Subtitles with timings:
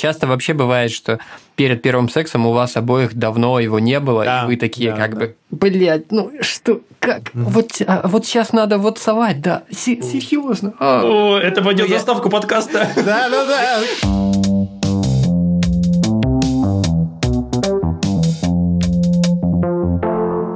[0.00, 1.18] часто вообще бывает, что
[1.56, 4.96] перед первым сексом у вас обоих давно его не было, Да, и вы такие да,
[4.96, 5.20] как да.
[5.20, 7.30] бы, блядь, ну что, как?
[7.34, 10.72] Вот, а, вот сейчас надо вот совать, да, се- серьезно.
[10.78, 11.02] А.
[11.04, 12.88] О, это пойдет Ну, я- заставку подкаста.
[12.96, 14.39] Да, да, да.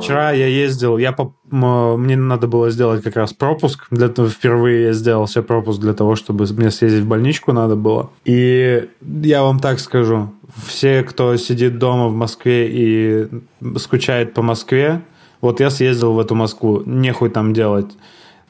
[0.05, 1.15] Вчера я ездил, я
[1.51, 3.87] м, мне надо было сделать как раз пропуск.
[3.91, 7.77] Для того, впервые я сделал себе пропуск для того, чтобы мне съездить в больничку надо
[7.77, 8.11] было.
[8.25, 10.31] И я вам так скажу,
[10.67, 13.29] все, кто сидит дома в Москве и
[13.79, 15.01] скучает по Москве,
[15.41, 17.91] вот я съездил в эту Москву, нехуй там делать.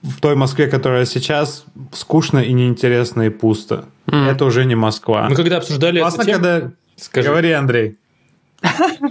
[0.02, 3.86] В той Москве, которая сейчас, скучно и неинтересно и пусто.
[4.06, 5.28] Это уже не Москва.
[5.30, 6.70] Мы когда обсуждали Классно, эту тему, когда...
[6.96, 7.96] скажи, Говори, Андрей.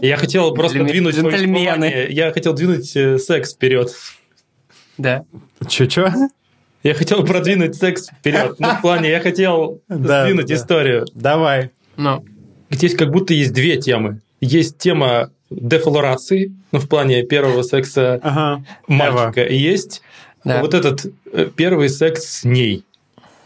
[0.02, 2.08] Я хотел просто двинуть свое джентльмены.
[2.10, 3.94] Я хотел двинуть э, секс вперед.
[4.98, 5.26] Да.
[5.68, 6.14] Че-че?
[6.84, 8.56] Я хотел продвинуть секс вперед.
[8.60, 10.56] Ну, в плане, я хотел сдвинуть да.
[10.56, 11.06] историю.
[11.14, 11.72] Давай.
[11.96, 12.24] Ну,
[12.70, 14.20] Здесь как будто есть две темы.
[14.42, 18.64] Есть тема дефлорации, ну, в плане первого секса Ага.
[18.88, 20.02] мальчика, и есть
[20.44, 20.62] да.
[20.62, 22.84] вот этот э, первый секс с ней.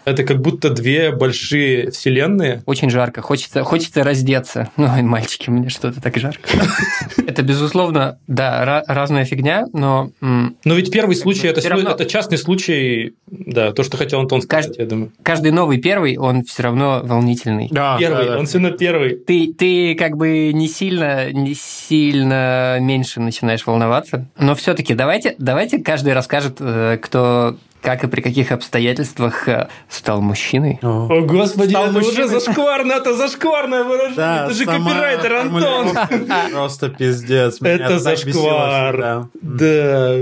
[0.07, 2.63] Это как будто две большие вселенные.
[2.65, 4.69] Очень жарко, хочется, хочется раздеться.
[4.77, 6.47] Ну, и мальчики, мне что-то так жарко.
[7.27, 13.73] Это, безусловно, да, ра- разная фигня, но Но ведь первый случай это, частный случай, да,
[13.73, 15.11] то, что хотел Антон сказать, я думаю.
[15.23, 17.67] каждый новый первый, он все равно волнительный.
[17.69, 19.15] Да, Первый, он все равно первый.
[19.15, 24.27] Ты, ты как бы не сильно, не сильно меньше начинаешь волноваться.
[24.39, 30.19] Но все-таки давайте, давайте каждый расскажет, э, кто как и при каких обстоятельствах э, стал
[30.19, 30.77] мужчиной.
[30.81, 31.07] О.
[31.09, 32.25] О, господи, Стал это мужчиной.
[32.25, 35.97] уже зашкварно, это зашкварное выражение, Да, это же копирайтер, Антон.
[36.51, 37.61] Просто пиздец.
[37.61, 39.27] Меня Это зашквар.
[39.41, 40.15] Да.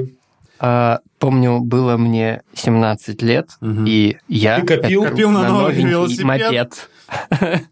[0.60, 3.86] А, помню, было мне 17 лет, Мгм.
[3.88, 5.04] и я Ты копил?
[5.06, 6.24] Копил на новый велосипед?
[6.24, 6.90] мопед.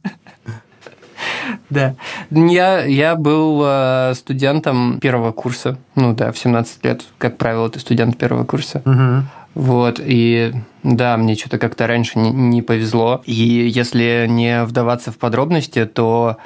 [1.70, 1.96] Да.
[2.32, 5.78] Я, я был э, студентом первого курса.
[5.96, 8.82] Ну да, в 17 лет, как правило, ты студент первого курса.
[8.86, 9.30] Мгм.
[9.56, 10.54] Вот, и
[10.84, 13.22] да, мне что-то как-то раньше не, не повезло.
[13.26, 16.38] И если не вдаваться в подробности, то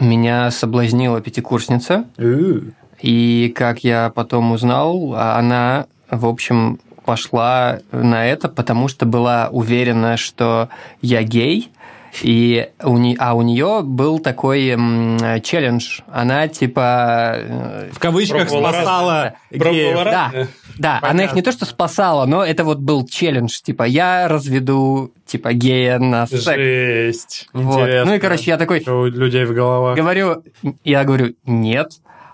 [0.00, 2.04] меня соблазнила пятикурсница.
[3.00, 10.16] И как я потом узнал, она, в общем, пошла на это, потому что была уверена,
[10.16, 10.68] что
[11.00, 11.70] я гей.
[12.22, 16.00] И у не, а у нее был такой м, челлендж.
[16.10, 20.02] Она типа э, В кавычках Пробовала спасала геев.
[20.02, 20.32] раз?
[20.32, 24.28] да, да, она их не то что спасала, но это вот был челлендж, типа я
[24.28, 26.44] разведу типа гея на секс.
[26.44, 27.48] Жесть.
[27.52, 27.80] Вот.
[27.80, 28.10] Интересно.
[28.10, 29.96] Ну и короче я такой Что у людей в головах.
[29.96, 30.42] говорю,
[30.84, 31.92] я говорю нет,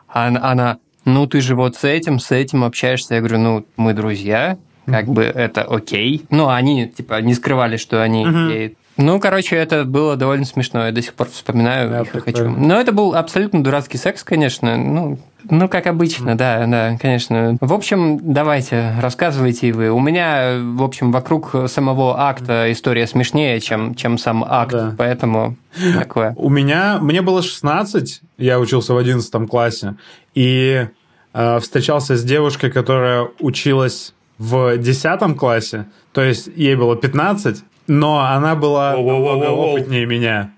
[0.09, 3.67] а она, она, ну ты же вот с этим, с этим общаешься, я говорю, ну
[3.77, 8.75] мы друзья, как бы это окей, ну они типа не скрывали, что они Мгм.
[9.03, 10.87] Ну, короче, это было довольно смешно.
[10.87, 12.23] Я до сих пор вспоминаю Да, и хочу.
[12.25, 12.57] прикольно.
[12.59, 14.77] Но это был абсолютно дурацкий секс, конечно.
[14.77, 15.19] Ну,
[15.51, 17.57] ну, как обычно, да, да, конечно.
[17.61, 19.91] В общем, давайте, рассказывайте и вы.
[19.91, 24.95] У меня, в общем, вокруг самого акта история смешнее, чем, чем сам акт, Да.
[24.97, 25.57] поэтому
[25.99, 26.33] такое.
[26.37, 29.97] У меня, мне было 16, я учился в 11 классе,
[30.35, 30.87] и
[31.35, 38.21] э, встречался с девушкой, которая училась в 10 классе, то есть ей было 15, но
[38.21, 40.53] она была намного опытнее меня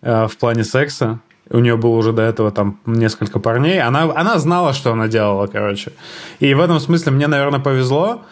[0.00, 1.18] э, в плане секса.
[1.50, 3.82] У нее было уже до этого там несколько парней.
[3.82, 5.92] Она, она знала, что она делала, короче.
[6.38, 8.22] И в этом смысле мне, наверное, повезло,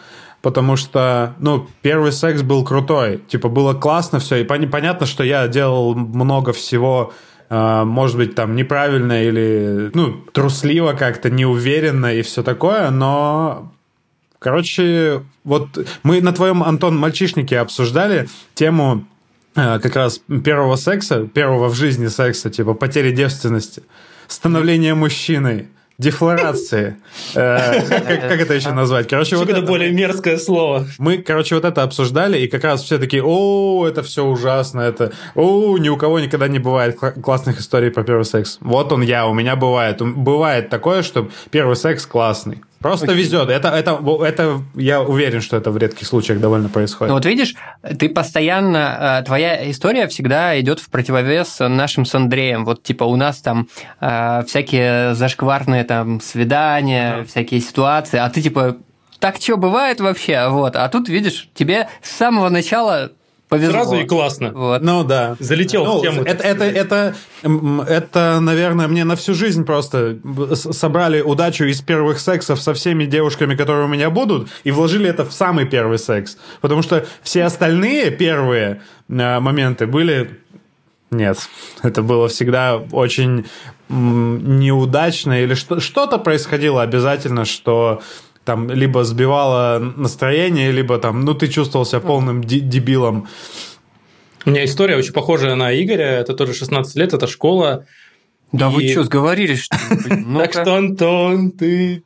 [0.41, 3.19] потому что, ну, первый секс был крутой.
[3.27, 4.37] Типа, было классно все.
[4.37, 7.11] И пон- понятно, что я делал много всего,
[7.49, 13.73] э, может быть, там, неправильно или, ну, трусливо как-то, неуверенно и все такое, но
[14.39, 15.67] Короче, вот
[16.03, 19.05] мы на твоем, Антон, мальчишнике обсуждали тему
[19.55, 23.81] э, как раз первого секса, первого в жизни секса, типа потери девственности,
[24.27, 25.67] становление мужчиной,
[25.97, 26.97] дефлорации.
[27.33, 29.07] Э, Как как это еще назвать?
[29.07, 30.85] Короче, вот это- более мерзкое слово.
[30.99, 35.11] мы, короче, вот это обсуждали, и как раз все такие, о, это все ужасно, это,
[35.33, 38.57] о, ни у кого никогда не бывает кла- классных историй про первый секс.
[38.61, 39.97] Вот он я, у меня бывает.
[39.99, 42.61] Бывает такое, что первый секс классный.
[42.87, 43.49] Просто везет.
[43.49, 47.09] Это, это, это, я уверен, что это в редких случаях довольно происходит.
[47.09, 47.55] Ну вот видишь,
[47.99, 52.65] ты постоянно, э, твоя история всегда идет в противовес нашим с Андреем.
[52.65, 53.67] Вот типа у нас там
[53.99, 58.77] э, всякие зашкварные там свидания, всякие ситуации, а ты типа
[59.19, 60.47] так что бывает вообще?
[60.47, 63.11] Вот, а тут видишь, тебе с самого начала
[63.49, 63.71] повезло.
[63.73, 64.51] Сразу и классно.
[64.53, 64.81] Вот.
[64.81, 65.35] Ну да.
[65.39, 66.21] Залетел Ну, в тему.
[66.23, 67.15] это, это, это,
[67.87, 70.17] это, наверное, мне на всю жизнь просто
[70.55, 75.25] собрали удачу из первых сексов со всеми девушками, которые у меня будут, и вложили это
[75.25, 76.37] в самый первый секс.
[76.61, 80.39] Потому что все остальные первые э, моменты были
[81.09, 81.37] Нет,
[81.83, 83.45] это было всегда очень
[83.89, 88.01] неудачно или что- что-то происходило обязательно, что
[88.47, 93.27] там либо сбивало настроение, либо там, ну, ты чувствовал себя полным дебилом.
[94.45, 97.85] У меня история очень похожая на Игоря, это тоже 16 лет, это школа.
[98.53, 98.73] Да и...
[98.73, 99.77] вы что, сговорились, что
[100.37, 102.03] Так что, Антон, ты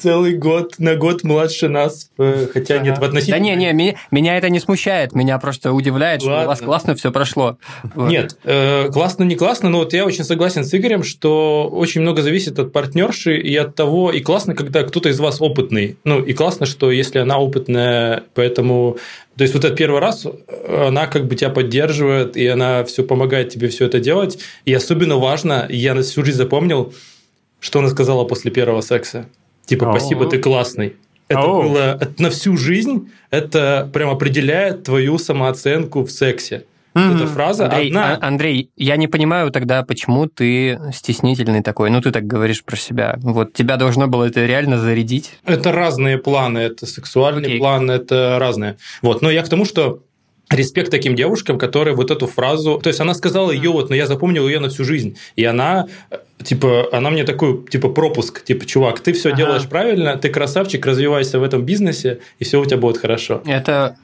[0.00, 2.84] целый год, на год младше нас, э, хотя ага.
[2.84, 3.38] нет, в относительно...
[3.38, 6.36] Да не, не, меня, меня это не смущает, меня просто удивляет, Ладно.
[6.36, 7.58] что у вас классно все прошло.
[7.94, 12.22] Нет, э, классно, не классно, но вот я очень согласен с Игорем, что очень много
[12.22, 16.32] зависит от партнерши и от того, и классно, когда кто-то из вас опытный, ну и
[16.32, 18.96] классно, что если она опытная, поэтому
[19.36, 23.02] то есть вот этот первый раз э, она как бы тебя поддерживает, и она все
[23.02, 24.38] помогает тебе все это делать.
[24.66, 26.92] И особенно важно, я на всю жизнь запомнил,
[27.58, 29.26] что она сказала после первого секса.
[29.70, 30.96] Типа, спасибо, ты классный.
[31.28, 36.64] Это было это на всю жизнь, это прям определяет твою самооценку в сексе.
[36.94, 37.16] Mm-hmm.
[37.16, 38.16] Эта фраза Андрей, одна.
[38.16, 41.88] А, Андрей, я не понимаю тогда, почему ты стеснительный такой.
[41.90, 43.16] Ну, ты так говоришь про себя.
[43.22, 45.30] Вот тебя должно было это реально зарядить.
[45.44, 47.58] Это разные планы, это сексуальный okay.
[47.58, 48.76] план, это разные.
[49.02, 50.02] Вот, но я к тому, что
[50.50, 52.78] респект таким девушкам, которые вот эту фразу...
[52.82, 55.16] То есть она сказала ее вот, но я запомнил ее на всю жизнь.
[55.36, 55.86] И она,
[56.42, 58.44] типа, она мне такой, типа, пропуск.
[58.44, 59.38] Типа, чувак, ты все ага.
[59.38, 63.42] делаешь правильно, ты красавчик, развивайся в этом бизнесе, и все у тебя будет хорошо.
[63.46, 63.96] Это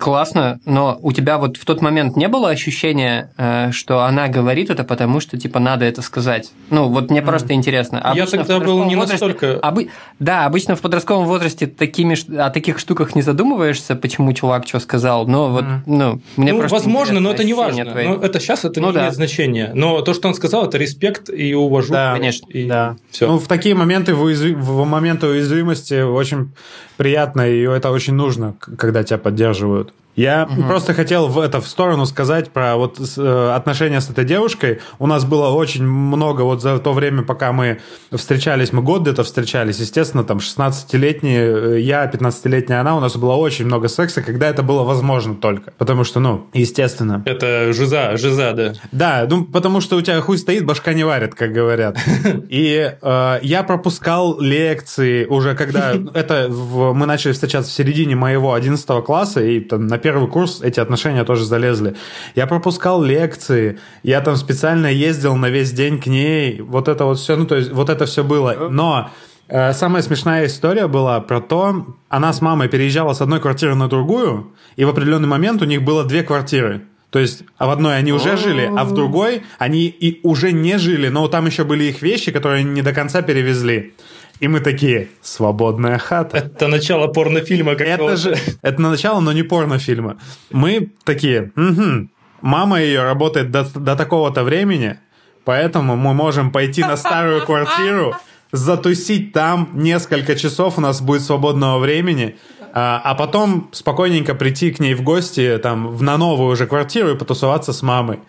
[0.00, 4.70] классно, но у тебя вот в тот момент не было ощущения, э, что она говорит
[4.70, 6.50] это потому, что типа надо это сказать?
[6.70, 7.26] Ну, вот мне mm.
[7.26, 8.00] просто интересно.
[8.00, 9.60] Обычно Я тогда был не возрасте, настолько...
[9.60, 9.90] Обы...
[10.18, 15.26] Да, обычно в подростковом возрасте такими, о таких штуках не задумываешься, почему чувак что сказал,
[15.26, 15.80] но вот, mm.
[15.86, 17.84] ну, мне ну, просто возможно, но это не важно.
[17.84, 18.06] Твои...
[18.08, 19.00] Ну, это сейчас это ну, не да.
[19.00, 19.70] имеет значения.
[19.74, 21.92] Но то, что он сказал, это респект и уважу.
[21.92, 22.46] Да, конечно.
[22.48, 22.96] И да.
[23.10, 23.28] Все.
[23.28, 24.56] Ну, в такие моменты, в, уязв...
[24.56, 26.52] в моменты уязвимости очень
[26.96, 29.89] приятно, и это очень нужно, когда тебя поддерживают.
[30.20, 30.64] Я угу.
[30.64, 34.80] просто хотел в это в сторону сказать про вот э, отношения с этой девушкой.
[34.98, 37.80] У нас было очень много вот за то время, пока мы
[38.12, 43.32] встречались, мы год где-то встречались, естественно, там 16-летний э, я, 15-летняя она, у нас было
[43.32, 45.72] очень много секса, когда это было возможно только.
[45.78, 47.22] Потому что, ну, естественно.
[47.24, 48.72] Это жиза, жиза, да.
[48.92, 51.96] Да, ну, потому что у тебя хуй стоит, башка не варит, как говорят.
[52.50, 58.86] И э, я пропускал лекции уже, когда это мы начали встречаться в середине моего 11
[59.02, 61.94] класса, и там на первый курс эти отношения тоже залезли.
[62.34, 67.18] Я пропускал лекции, я там специально ездил на весь день к ней, вот это вот
[67.18, 68.68] все, ну, то есть вот это все было.
[68.70, 69.10] Но
[69.46, 73.88] э, самая смешная история была про то, она с мамой переезжала с одной квартиры на
[73.88, 76.82] другую, и в определенный момент у них было две квартиры.
[77.10, 80.76] То есть а в одной они уже жили, а в другой они и уже не
[80.78, 83.94] жили, но там еще были их вещи, которые они не до конца перевезли.
[84.40, 86.38] И мы такие, свободная хата.
[86.38, 88.04] Это начало порнофильма какого-то.
[88.04, 90.16] Это же, это начало, но не порнофильма.
[90.50, 92.08] Мы такие, угу,
[92.40, 94.98] мама ее работает до, до такого-то времени,
[95.44, 98.16] поэтому мы можем пойти на старую квартиру,
[98.50, 102.36] затусить там несколько часов, у нас будет свободного времени,
[102.72, 107.10] а, а потом спокойненько прийти к ней в гости там в, на новую уже квартиру
[107.10, 108.20] и потусоваться с мамой.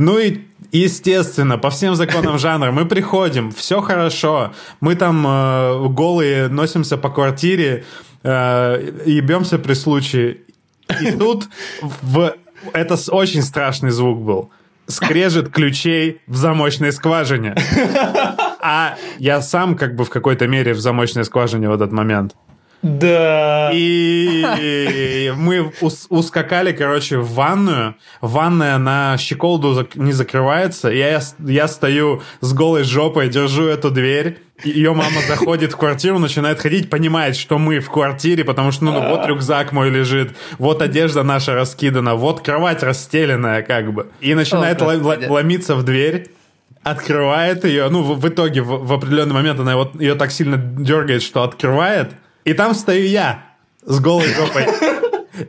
[0.00, 6.48] Ну и естественно, по всем законам жанра мы приходим, все хорошо, мы там э, голые
[6.48, 7.84] носимся по квартире,
[8.22, 10.38] э, ебемся при случае.
[11.02, 11.48] И тут
[11.82, 12.34] в...
[12.72, 14.50] это очень страшный звук был.
[14.86, 17.54] Скрежет ключей в замочной скважине.
[18.62, 22.34] А я сам как бы в какой-то мере в замочной скважине в этот момент.
[22.82, 23.70] Да.
[23.74, 25.72] И мы
[26.08, 27.96] ускакали, короче, в ванную.
[28.20, 30.88] Ванная на щеколду не закрывается.
[30.88, 34.38] Я, я стою с голой жопой, держу эту дверь.
[34.64, 38.92] Ее мама заходит в квартиру, начинает ходить, понимает, что мы в квартире, потому что, ну,
[38.92, 44.08] ну вот рюкзак мой лежит, вот одежда наша раскидана, вот кровать расстеленная, как бы.
[44.20, 44.86] И начинает О,
[45.28, 46.28] ломиться в дверь
[46.82, 50.56] открывает ее, ну, в, в итоге, в, в определенный момент она вот, ее так сильно
[50.56, 52.12] дергает, что открывает,
[52.44, 53.44] и там стою я
[53.82, 54.66] с голой жопой.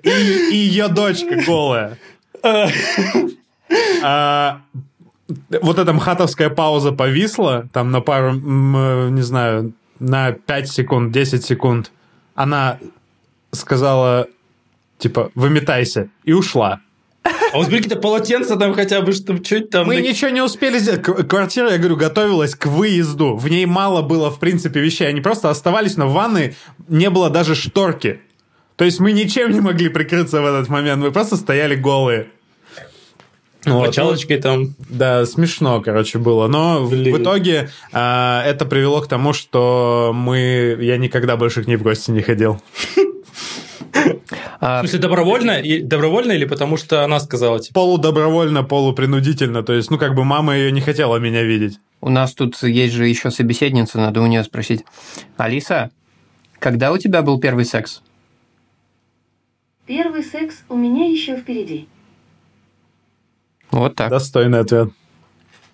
[0.04, 0.10] И,
[0.52, 1.98] и ее дочка голая.
[4.04, 4.62] А,
[5.62, 11.92] вот эта мхатовская пауза повисла, там на пару, не знаю, на 5 секунд, 10 секунд.
[12.36, 12.80] Она
[13.52, 14.28] сказала,
[14.98, 16.82] типа, выметайся, и ушла.
[17.52, 19.88] А у вас были какие-то полотенца там хотя бы, чтобы чуть там...
[19.88, 21.04] Мы ничего не успели сделать.
[21.04, 23.36] Квартира, я говорю, готовилась к выезду.
[23.36, 25.08] В ней мало было, в принципе, вещей.
[25.08, 26.56] Они просто оставались, но в ванной
[26.88, 28.22] не было даже шторки.
[28.76, 31.02] То есть мы ничем не могли прикрыться в этот момент.
[31.02, 32.28] Мы просто стояли голые.
[33.66, 33.88] Вот.
[33.88, 34.74] Мочалочкой там.
[34.90, 36.48] Да, смешно, короче, было.
[36.48, 37.16] Но Блин.
[37.16, 40.78] в итоге э, это привело к тому, что мы...
[40.80, 42.60] Я никогда больше к ней в гости не ходил.
[43.94, 47.74] В смысле, добровольно, и, добровольно или потому что она сказала тебе?
[47.74, 49.64] Полудобровольно, полупринудительно.
[49.64, 51.80] То есть, ну, как бы мама ее не хотела меня видеть.
[52.00, 54.84] У нас тут есть же еще собеседница, надо у нее спросить.
[55.38, 55.92] Алиса,
[56.60, 58.02] когда у тебя был первый секс?
[59.86, 61.88] Первый секс у меня еще впереди.
[63.72, 64.10] Вот так.
[64.10, 64.90] Достойный ответ.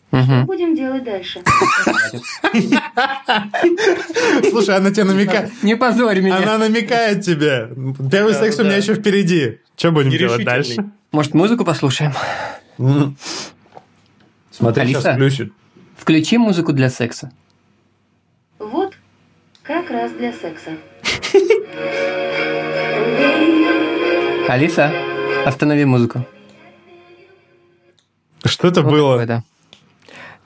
[0.09, 0.45] Что Мгм.
[0.45, 1.41] будем делать дальше?
[4.49, 5.51] Слушай, она тебе намекает.
[5.63, 6.37] Не позорь меня.
[6.37, 7.69] Она намекает тебе.
[8.09, 9.59] Первый секс у меня еще впереди.
[9.75, 10.89] Что будем делать дальше?
[11.11, 12.13] Может, музыку послушаем?
[14.51, 15.51] Смотри, сейчас включит.
[15.97, 17.31] Включи музыку для секса.
[18.59, 18.93] Вот,
[19.63, 20.71] как раз для секса.
[24.47, 24.91] Алиса,
[25.45, 26.25] останови музыку.
[28.45, 29.17] Что это Вот было?
[29.19, 29.43] такое, да.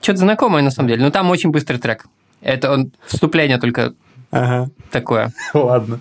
[0.01, 1.03] Что-то знакомое, на самом деле.
[1.03, 2.05] Но там очень быстрый трек.
[2.41, 3.93] Это он, вступление только
[4.31, 5.31] Ага, такое.
[5.53, 5.99] ладно.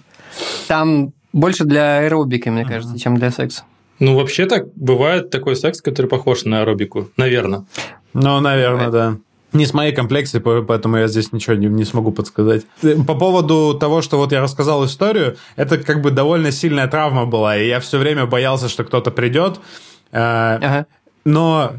[0.68, 3.62] Там больше для аэробики, мне кажется, чем для секса.
[3.98, 7.10] Ну, вообще так бывает такой секс, который похож на аэробику.
[7.16, 7.64] Наверное.
[8.14, 9.16] Ну, наверное, да.
[9.52, 12.62] Не с моей комплекции, по- поэтому я здесь ничего не, не смогу подсказать.
[13.06, 17.56] По поводу того, что вот я рассказал историю, это как бы довольно сильная травма была,
[17.58, 19.58] и я все время боялся, что кто-то придет.
[20.12, 20.86] Э, Ага.
[21.24, 21.72] Но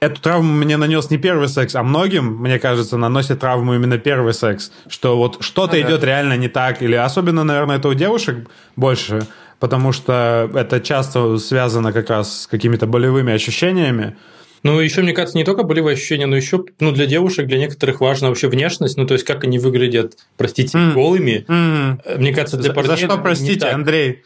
[0.00, 4.34] эту травму мне нанес не первый секс, а многим, мне кажется, наносит травму именно первый
[4.34, 4.70] секс.
[4.88, 5.86] Что вот что-то Ага.
[5.88, 6.82] идет реально не так.
[6.82, 9.26] Или особенно, наверное, это у девушек больше,
[9.60, 14.16] потому что это часто связано как раз с какими-то болевыми ощущениями.
[14.62, 18.00] Ну, еще, мне кажется, не только болевые ощущения, но еще ну, для девушек, для некоторых
[18.00, 21.44] важна вообще внешность, ну, то есть, как они выглядят, простите, голыми.
[21.48, 23.66] Э, Мне кажется, для За, парней за что это не простите.
[23.66, 24.22] Андрей?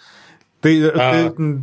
[0.61, 1.63] Ты, А, ты,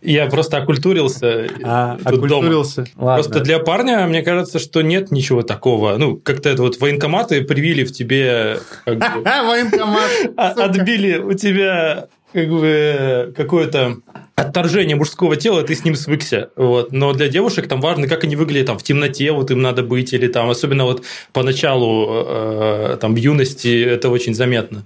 [0.00, 2.16] Я просто окультурился а, дома.
[2.16, 2.84] окультурился.
[2.96, 3.22] Ладно.
[3.22, 5.96] Просто для парня, мне кажется, что нет ничего такого.
[5.96, 10.10] Ну, как-то это вот военкоматы привили в тебе, Военкомат.
[10.36, 13.98] а- отбили у тебя как бы какое-то
[14.34, 16.50] отторжение мужского тела, ты с ним свыкся.
[16.56, 16.92] Вот.
[16.92, 20.12] Но для девушек там важно, как они выглядят там в темноте, вот им надо быть,
[20.12, 21.02] или там, особенно вот
[21.32, 24.84] поначалу э, там в юности это очень заметно.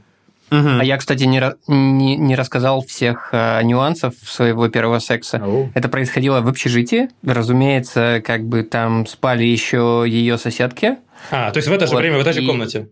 [0.51, 0.81] Мгм.
[0.81, 5.39] А я, кстати, не, не, не рассказал всех э, нюансов своего первого секса.
[5.43, 5.71] Ау.
[5.75, 7.09] Это происходило в общежитии.
[7.25, 10.97] Разумеется, как бы там спали еще ее соседки.
[11.31, 12.89] А, то есть в это же Вот, время, в этой же комнате.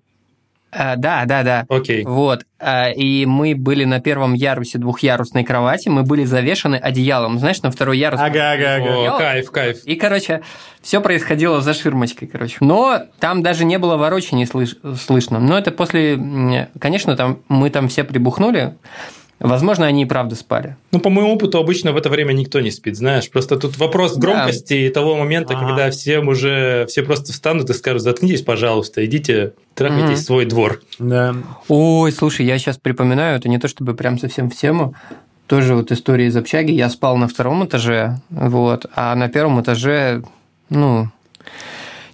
[0.76, 1.64] А, да, да, да.
[1.68, 2.04] Окей.
[2.04, 2.44] Вот.
[2.58, 5.88] А, И мы были на первом ярусе двухъярусной кровати.
[5.88, 7.38] Мы были завешаны одеялом.
[7.38, 8.20] Знаешь, на второй ярус.
[8.20, 9.14] Ага, ага, ага.
[9.14, 9.84] О, кайф, кайф.
[9.84, 10.42] И, короче,
[10.82, 12.56] все происходило за ширмочкой, короче.
[12.60, 15.38] Но там даже не было ворочаний слыш- слышно.
[15.40, 16.18] Но это после...
[16.80, 18.74] Конечно, там мы там все прибухнули.
[19.48, 20.76] Возможно, они и правда спали.
[20.90, 23.28] Ну, по моему опыту, обычно в это время никто не спит, знаешь.
[23.30, 24.20] Просто тут вопрос Да.
[24.20, 25.66] громкости и того момента, Ага.
[25.68, 30.80] когда всем уже, все просто встанут и скажут, заткнитесь, пожалуйста, идите, трахайтесь в свой двор.
[30.98, 31.34] Да.
[31.68, 34.94] Ой, слушай, я сейчас припоминаю, это не то чтобы прям совсем в тему.
[35.46, 36.70] Тоже вот история из общаги.
[36.72, 40.22] Я спал на втором этаже, вот, а на первом этаже,
[40.70, 41.10] ну,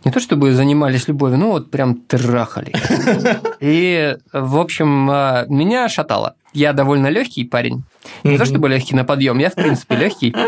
[0.04, 2.72] не то чтобы занимались любовью, ну вот прям трахали.
[3.60, 6.34] И, в общем, а, меня шатало.
[6.52, 7.84] Я довольно легкий парень.
[8.24, 10.34] Не то чтобы легкий на подъем, я в принципе легкий.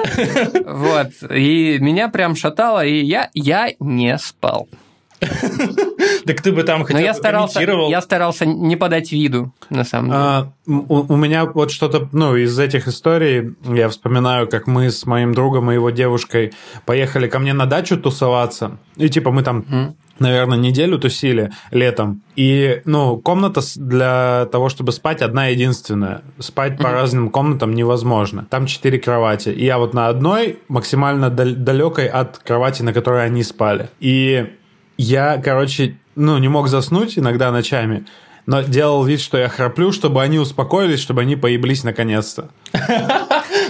[0.64, 1.08] Вот.
[1.30, 4.68] И меня прям шатало, и я, я не спал.
[6.26, 7.90] Так ты бы там хотя Но бы я старался, комментировал.
[7.90, 10.18] я старался не подать виду, на самом деле.
[10.20, 15.04] А, у, у меня вот что-то, ну, из этих историй, я вспоминаю, как мы с
[15.04, 16.52] моим другом и его девушкой
[16.86, 18.78] поехали ко мне на дачу тусоваться.
[18.96, 22.22] И типа мы там, наверное, неделю тусили летом.
[22.36, 26.22] И, ну, комната для того, чтобы спать, одна единственная.
[26.38, 28.46] Спать по разным комнатам невозможно.
[28.48, 29.48] Там четыре кровати.
[29.48, 33.88] И я вот на одной, максимально дал- далекой от кровати, на которой они спали.
[33.98, 34.46] И
[34.98, 38.04] я, короче, ну, не мог заснуть иногда ночами,
[38.46, 42.48] но делал вид, что я храплю, чтобы они успокоились, чтобы они поеблись наконец-то.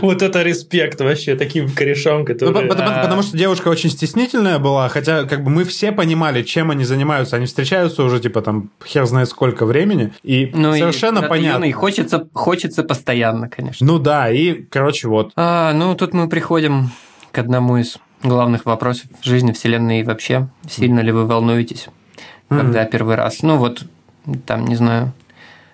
[0.01, 2.67] Вот это респект вообще таким корешам, Ну, которые...
[2.67, 3.03] потому, А.
[3.03, 7.37] потому что девушка очень стеснительная была, хотя как бы мы все понимали, чем они занимаются.
[7.37, 11.65] Они встречаются уже, типа, там, хер знает сколько времени, и Ну, и совершенно понятно.
[11.65, 13.87] юный, хочется, хочется постоянно, конечно.
[13.87, 15.33] Ну да, и, короче, вот.
[15.37, 16.91] А, ну, тут мы приходим
[17.31, 20.49] к одному из главных вопросов жизни, Вселенной и вообще.
[20.69, 21.89] Сильно ли вы волнуетесь,
[22.49, 23.43] когда первый раз?
[23.43, 23.85] Ну, вот,
[24.47, 25.13] там, не знаю,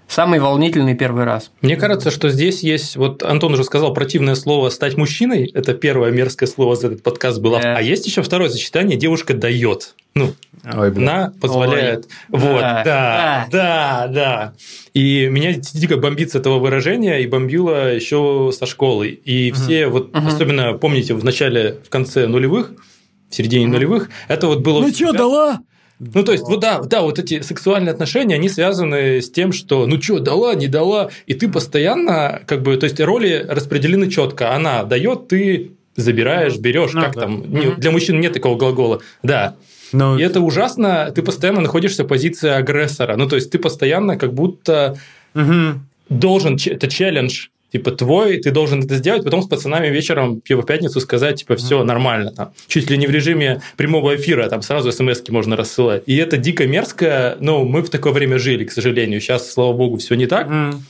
[0.09, 1.51] самый волнительный первый раз.
[1.61, 6.11] Мне кажется, что здесь есть, вот Антон уже сказал противное слово «стать мужчиной», это первое
[6.11, 7.77] мерзкое слово за этот подкаст было, Да.
[7.77, 9.95] а есть еще второе сочетание «девушка дает».
[10.15, 10.35] Ну,
[10.75, 11.09] Ой, блин.
[11.09, 12.09] она позволяет.
[12.29, 14.53] Вот, Да, да, да, да.
[14.95, 19.09] И меня дико бомбит с этого выражения, и бомбило еще со школы.
[19.11, 20.27] И все, вот Мгм.
[20.27, 22.73] особенно, помните, в начале, в конце нулевых,
[23.31, 24.81] в середине нулевых, это вот было...
[24.81, 25.61] Ну всегда- дала?
[26.01, 29.87] Ну, то есть, вот да, да, вот эти сексуальные отношения, они связаны с тем, что,
[29.87, 34.55] ну что, дала, не дала, и ты постоянно, как бы, то есть, роли распределены четко.
[34.55, 37.23] Она дает, ты забираешь, берешь, Ну, как да.
[37.23, 37.53] там.
[37.53, 39.01] Не- Для мужчин нет такого глагола.
[39.25, 39.57] Да.
[39.93, 43.17] Ну, И это ужасно, ты постоянно находишься в позиции агрессора.
[43.17, 44.97] Ну, то есть, ты постоянно как будто
[45.35, 45.89] мгм.
[46.09, 50.67] должен, это челлендж, типа, твой, ты должен это сделать, потом с пацанами вечером типа, в
[50.67, 54.93] пятницу сказать, типа, все нормально, там, чуть ли не в режиме прямого эфира, там сразу
[54.93, 56.03] смс можно рассылать.
[56.07, 59.21] И это дико мерзко, но мы в такое время жили, к сожалению.
[59.21, 60.49] Сейчас, слава богу, все не так.
[60.49, 60.85] Мгм.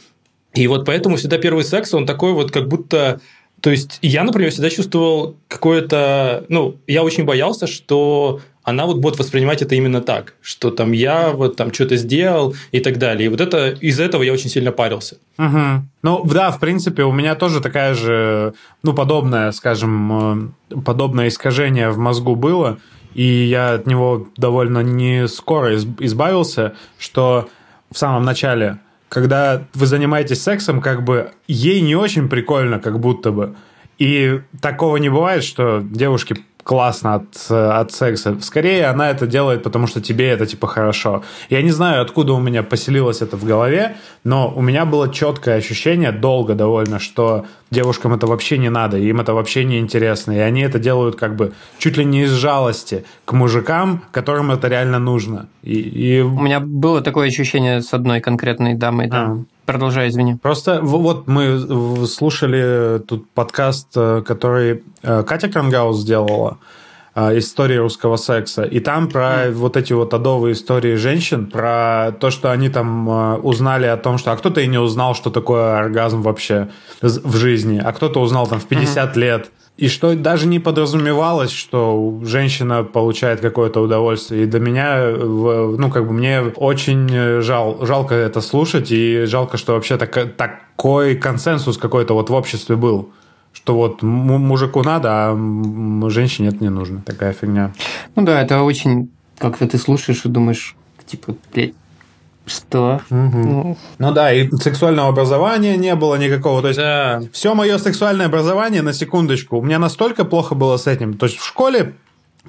[0.55, 3.21] И вот поэтому всегда первый секс, он такой вот как будто...
[3.61, 6.45] То есть я, например, всегда чувствовал какое-то...
[6.49, 11.31] Ну, я очень боялся, что она вот будет воспринимать это именно так, что там я
[11.31, 13.27] вот там что-то сделал и так далее.
[13.27, 15.17] И вот это из-за этого я очень сильно парился.
[15.39, 15.89] Мгм.
[16.03, 21.91] Ну, да, в принципе, у меня тоже такая же, ну, подобное, скажем, э, подобное искажение
[21.91, 22.79] в мозгу было,
[23.15, 27.49] и я от него довольно не скоро из- избавился, что
[27.91, 33.31] в самом начале, когда вы занимаетесь сексом, как бы ей не очень прикольно, как будто
[33.33, 33.55] бы.
[33.99, 36.37] И такого не бывает, что девушке
[36.69, 38.37] классно от, э, от секса.
[38.43, 41.23] Скорее, она это делает, потому что тебе это типа хорошо.
[41.49, 45.57] Я не знаю, откуда у меня поселилось это в голове, но у меня было четкое
[45.57, 50.33] ощущение, долго довольно, что девушкам это вообще не надо, им это вообще не интересно.
[50.33, 54.69] И они это делают как бы чуть ли не из жалости к мужикам, которым это
[54.69, 55.47] реально нужно.
[55.63, 59.17] И, и У меня было такое ощущение с одной конкретной дамой, да.
[59.17, 59.45] А.
[59.69, 60.35] Продолжай, извини.
[60.35, 66.57] Просто вот мы слушали тут подкаст, э, который э, Катя Крангаус сделала,
[67.15, 72.31] э, истории русского секса, и там про вот эти вот адовые истории женщин, про то,
[72.31, 73.09] что они там
[73.45, 74.33] узнали о том, что...
[74.33, 76.69] А кто-то и не узнал, что такое оргазм вообще
[77.03, 79.51] в жизни, а кто-то узнал там в 50 лет.
[79.79, 84.43] И что даже не подразумевалось, что женщина получает какое-то удовольствие.
[84.43, 89.75] И до меня, ну, как бы мне очень жал, жалко это слушать, и жалко, что
[89.75, 93.11] вообще так- такой консенсус какой-то вот в обществе был.
[93.53, 97.03] Что вот му- мужику надо, а женщине это не нужно.
[97.07, 97.73] Такая фигня.
[98.17, 99.11] Ну да, это очень...
[99.39, 100.75] Как-то ты слушаешь и думаешь,
[101.07, 101.73] типа, блядь,
[102.49, 103.01] что?
[103.11, 106.63] Ну, Ну да, и сексуального образования не было никакого.
[106.63, 107.23] То есть Да.
[107.33, 111.15] все мое сексуальное образование, на секундочку, у меня настолько плохо было с этим.
[111.15, 111.95] То есть в школе,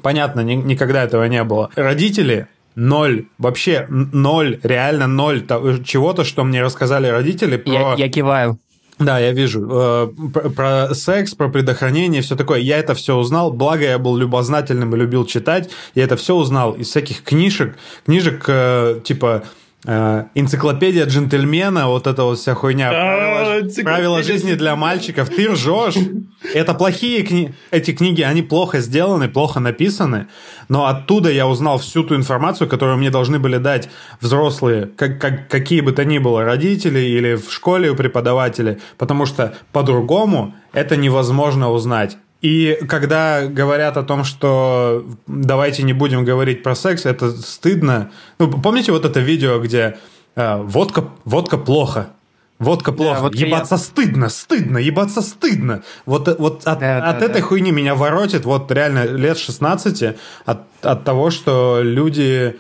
[0.02, 1.70] понятно, ни- никогда этого не было.
[1.76, 7.74] Родители ноль, вообще ноль, реально ноль того- чего-то, что мне рассказали родители про...
[7.74, 8.58] я, я киваю.
[9.00, 9.66] Да, я вижу.
[9.72, 12.60] Э, Про, про секс, про предохранение, все такое.
[12.60, 13.50] Я это все узнал.
[13.50, 15.70] Благо, я был любознательным и любил читать.
[15.96, 17.78] Я это все узнал из всяких книжек.
[18.06, 19.44] Книжек э, типа
[19.86, 22.92] энциклопедия джентльмена, вот эта вот вся хуйня.
[22.92, 25.30] А, правила жизни для мальчиков.
[25.30, 25.96] Ты ржешь.
[26.54, 27.54] Это плохие книги.
[27.72, 30.28] Эти книги, они плохо сделаны, плохо написаны.
[30.68, 33.90] Но оттуда я узнал всю ту информацию, которую мне должны были дать
[34.20, 38.80] взрослые, как, как, какие бы то ни было родители или в школе у преподавателей.
[38.98, 42.18] Потому что по-другому это невозможно узнать.
[42.42, 48.12] И когда говорят о том, что давайте не будем говорить про секс, это стыдно.
[48.40, 49.98] Ну, помните вот это видео, где
[50.36, 52.12] э, водка, водка плохо,
[52.58, 55.84] водка плохо, вот ебаться стыдно, стыдно, ебаться стыдно.
[56.06, 57.48] Вот, э, вот от, Да, да, от этой да.
[57.48, 62.58] хуйни меня воротит вот реально лет 16 от, от того, что люди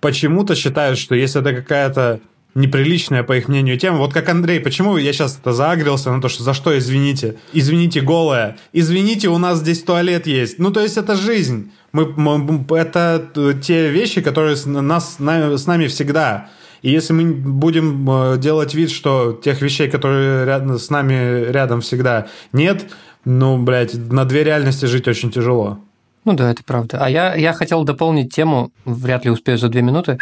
[0.00, 2.20] почему-то считают, что если это какая-то
[2.54, 3.98] неприличная, по их мнению, тема.
[3.98, 7.36] Вот как Андрей, почему я сейчас это заагрился на то, что за что извините?
[7.52, 8.56] Извините, голая.
[8.72, 10.58] Извините, у нас здесь туалет есть.
[10.58, 11.70] Ну, то есть это жизнь.
[11.92, 16.48] Мы, мы- это те вещи, которые с, нас, нами- с нами всегда.
[16.82, 21.80] И если мы будем э, делать вид, что тех вещей, которые рядом, с нами рядом
[21.80, 22.86] всегда нет,
[23.24, 25.78] ну, блядь, на две реальности жить очень тяжело.
[26.26, 26.98] Ну да, это правда.
[27.02, 30.18] А я, я хотел дополнить тему, вряд ли успею за две минуты,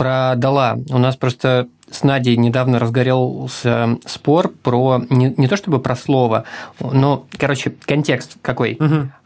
[0.00, 0.78] про Дала.
[0.88, 6.44] У нас просто с Надей недавно разгорелся спор про, не, не то чтобы про слово,
[6.80, 8.78] но, короче, контекст какой.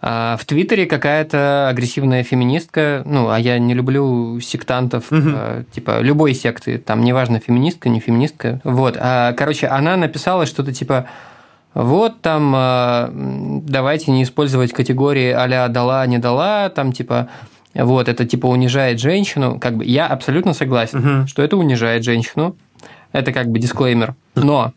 [0.02, 6.34] А, в Твиттере какая-то агрессивная феминистка, ну, а я не люблю сектантов, а, типа, любой
[6.34, 8.96] секты, там, неважно, феминистка, не феминистка, вот.
[8.98, 11.06] А, короче, она написала что-то типа,
[11.74, 17.28] вот там а, давайте не использовать категории а-ля дала, не дала, там типа
[17.74, 19.58] вот, это типа унижает женщину.
[19.58, 21.26] Как бы я абсолютно согласен, Мгм.
[21.26, 22.56] что это унижает женщину.
[23.12, 24.14] Это как бы дисклеймер.
[24.34, 24.72] Но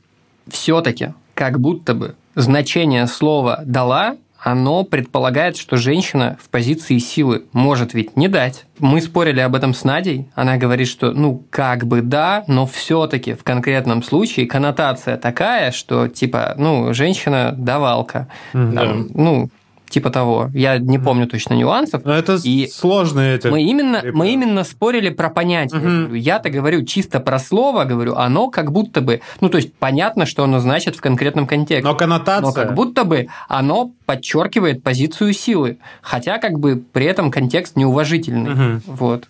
[0.50, 7.96] все-таки как будто бы значение слова дала оно предполагает, что женщина в позиции силы может
[7.96, 8.66] ведь не дать.
[8.78, 10.30] Мы спорили об этом с Надей.
[10.36, 16.08] Она говорит, что ну как бы да, но все-таки в конкретном случае коннотация такая, что
[16.08, 18.28] типа ну женщина давалка.
[18.54, 18.94] Там, Да.
[19.16, 19.50] Ну
[19.89, 20.50] типа того.
[20.54, 22.04] Я не помню точно нюансов.
[22.06, 23.47] Но это И сложные эти...
[23.47, 25.80] Мы именно, мы именно спорили про понятие.
[25.80, 26.13] Мгм.
[26.13, 30.43] Я-то говорю чисто про слово, говорю, оно как будто бы, ну то есть понятно, что
[30.43, 31.88] оно значит в конкретном контексте.
[31.88, 32.41] Но коннотация...
[32.41, 38.52] Но как будто бы оно подчеркивает позицию силы, хотя как бы при этом контекст неуважительный.
[38.52, 38.82] Мгм.
[38.86, 39.26] Вот.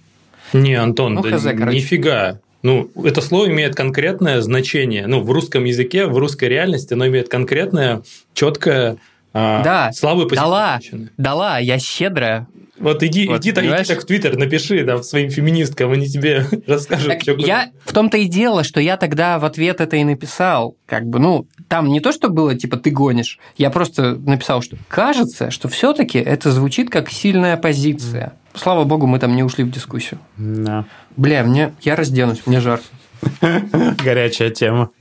[0.53, 2.39] Не, Антон, Ну, да хз, нифига.
[2.63, 5.07] Ну, это слово имеет конкретное значение.
[5.07, 8.01] Ну, в русском языке, в русской реальности оно имеет конкретное,
[8.33, 8.97] четкое,
[9.33, 10.73] а, Да, позицию дала.
[10.73, 11.09] женщины.
[11.17, 12.47] Дала, я щедрая.
[12.79, 16.45] Вот иди, Вот, иди, так, иди так в Твиттер, напиши да, своим феминисткам, они тебе
[16.67, 20.03] расскажут, Так что я в том-то и дело, что я тогда в ответ это и
[20.03, 20.75] написал.
[20.85, 23.39] Как бы, ну, там не то, что было, типа, ты гонишь.
[23.57, 28.33] Я просто написал, что кажется, что все-таки это звучит как сильная позиция.
[28.53, 30.19] Слава богу, мы там не ушли в дискуссию.
[30.37, 30.85] Да.
[31.15, 32.85] Бля, мне я разденусь, мне жарко.
[34.03, 34.91] Горячая тема.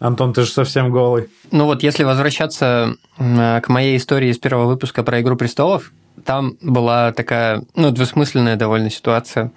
[0.00, 1.28] Антон, ты же совсем голый.
[1.52, 5.92] Ну вот, если возвращаться к моей истории из первого выпуска про «Игру престолов»,
[6.24, 9.52] там была такая, ну, двусмысленная довольно ситуация.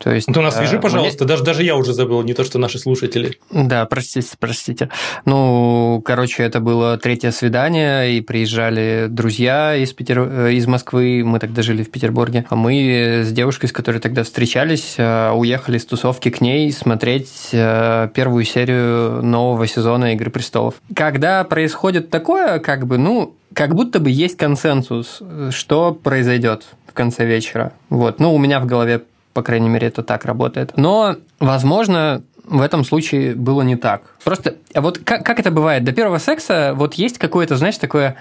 [0.00, 0.28] То есть...
[0.28, 3.38] Антон, освежи, э, пожалуйста, даже, даже я уже забыл, не то, что наши слушатели.
[3.50, 4.88] Да, простите, простите.
[5.26, 10.20] Ну, короче, это было третье свидание, и приезжали друзья из, Питер...
[10.20, 12.46] э, из Москвы, мы тогда жили в Петербурге.
[12.48, 17.50] А мы с девушкой, с которой тогда встречались, э, уехали с тусовки к ней смотреть
[17.50, 20.74] первую серию нового сезона «Игры престолов».
[20.94, 27.26] Когда происходит такое, как бы, ну, как будто бы есть консенсус, что произойдет в конце
[27.26, 27.72] вечера.
[27.88, 28.18] Вот.
[28.18, 30.72] Ну, у меня в голове по крайней мере, это так работает.
[30.76, 34.02] Но, возможно, в этом случае было не так.
[34.24, 35.84] Просто а вот как, как это бывает?
[35.84, 38.16] До первого секса вот есть какое-то, знаешь, такое...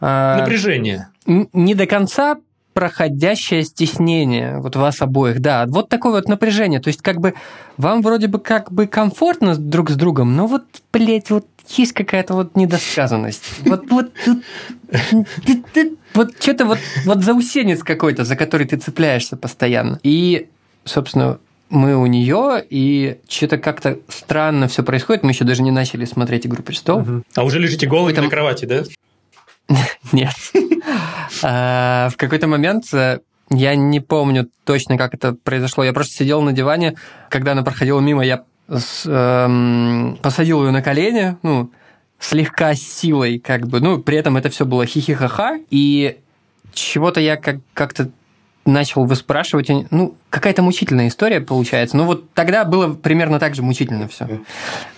[0.00, 1.08] э, Напряжение.
[1.26, 2.38] н- не до конца
[2.78, 7.34] проходящее стеснение вот вас обоих, да, вот такое вот напряжение, то есть как бы
[7.76, 10.62] вам вроде бы как бы комфортно друг с другом, но вот,
[10.92, 13.42] блядь, вот есть какая-то вот недосказанность.
[13.66, 14.12] Вот, вот,
[16.14, 19.98] вот что-то вот, вот заусенец какой-то, за который ты цепляешься постоянно.
[20.04, 20.46] И,
[20.84, 25.24] собственно, мы у нее, и что-то как-то странно все происходит.
[25.24, 27.08] Мы еще даже не начали смотреть Игру престолов.
[27.34, 28.84] А уже лежите голыми Там- на кровати, да?
[30.12, 30.34] Нет.
[31.42, 35.84] А, В какой-то момент э, я не помню точно, как это произошло.
[35.84, 36.96] Я просто сидел на диване,
[37.30, 41.70] когда она проходила мимо, я эм, посадил ее на колени, ну,
[42.18, 43.80] слегка силой, как бы.
[43.80, 46.18] Ну, при этом это все было хихихаха, и
[46.72, 48.10] чего-то я как- как-то
[48.66, 51.96] начал выспрашивать, ну, какая-то мучительная история получается.
[51.96, 54.26] Ну, вот тогда было примерно так же мучительно все.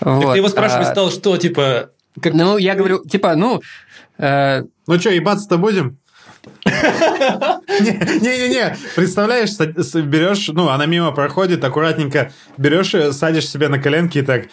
[0.00, 1.90] Так ты его спрашивать стал, что, типа...
[2.20, 2.34] Как...
[2.34, 3.62] Ну, я говорю, типа, ну,
[4.18, 5.98] э, Ну что, ебаться-то будем?
[6.64, 14.22] Не-не-не, представляешь, берешь, ну, она мимо проходит, аккуратненько берешь, и садишь себе на коленки и
[14.22, 14.46] так,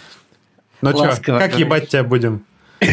[0.82, 2.46] ну что, как ебать тебя будем?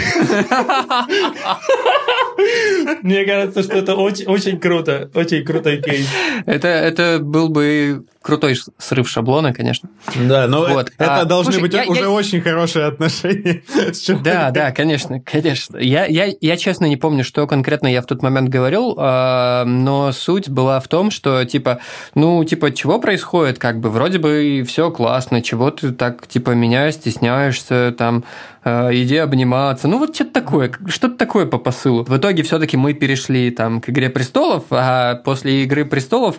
[3.03, 5.11] Мне кажется, что это очень, очень круто.
[5.15, 6.07] Очень крутой кейс.
[6.47, 9.91] Это, это был бы крутой срыв шаблона, конечно.
[10.17, 13.63] Да, но Вот, это а, должны слушай, быть я- уже я- очень хорошие отношения.
[13.93, 14.23] с человеком.
[14.33, 15.77] Да, да, конечно, конечно.
[15.77, 20.13] Я, я, я честно не помню, что конкретно я в тот момент говорил, а, но
[20.13, 21.81] суть была в том, что типа,
[22.15, 26.91] ну, типа, чего происходит, как бы, вроде бы все классно, чего ты так, типа, меня
[26.93, 28.25] стесняешься, там,
[28.65, 32.05] э, иди обниматься, ну, вот что-то такое, что-то такое по посылу.
[32.05, 36.37] В итоге все-таки мы перешли там к «Игре престолов», а после «Игры престолов»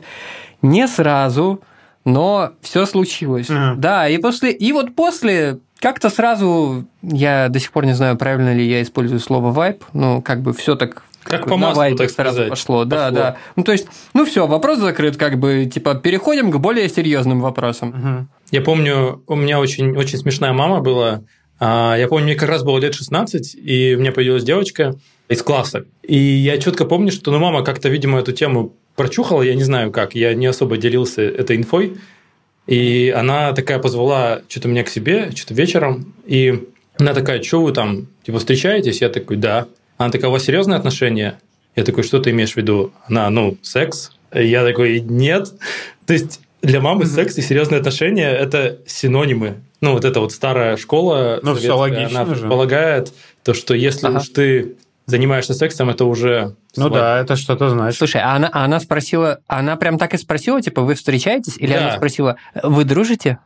[0.61, 1.61] не сразу,
[2.05, 3.49] но все случилось.
[3.49, 3.75] Ага.
[3.77, 8.53] Да, и после, и вот после как-то сразу, я до сих пор не знаю, правильно
[8.55, 12.09] ли я использую слово вайп, ну, как бы все так Как по маслу, вайбе так
[12.09, 12.49] сразу сказать.
[12.49, 12.85] пошло.
[12.85, 13.15] Да, Пошло.
[13.17, 13.37] да.
[13.55, 17.89] Ну, то есть, ну все, вопрос закрыт, как бы, типа, переходим к более серьезным вопросам.
[17.89, 18.29] Мгм.
[18.51, 21.21] Я помню, у меня очень, очень смешная мама была.
[21.59, 24.95] А, Я помню, мне как раз было лет 16, и у меня появилась девочка
[25.29, 25.85] из класса.
[26.03, 29.91] И я четко помню, что ну, мама как-то, видимо, эту тему прочухала, я не знаю
[29.91, 31.97] как, я не особо делился этой инфой.
[32.67, 36.63] И она такая позвала что-то меня к себе, что-то вечером, и
[36.97, 39.01] она такая, что вы там, типа, встречаетесь?
[39.01, 39.67] Я такой, да.
[39.97, 41.39] Она такая, у вас серьезные отношения?
[41.75, 42.93] Я такой, что ты имеешь в виду?
[43.07, 44.11] Она, ну, секс?
[44.33, 45.53] Я такой, нет.
[46.05, 49.55] То есть для мамы секс и серьезные отношения– это синонимы.
[49.81, 52.41] Ну, вот эта вот старая школа Ну, советская, логично она же.
[52.41, 54.17] предполагает то, что если Ага.
[54.19, 54.75] уж ты
[55.05, 56.55] занимаешься сексом, это уже...
[56.75, 56.97] Ну свадьба.
[56.97, 57.97] да, это что-то значит.
[57.97, 61.57] Слушай, а она, а она спросила, она прям так и спросила, типа, вы встречаетесь?
[61.57, 61.79] Или Да.
[61.87, 63.37] она спросила, вы дружите?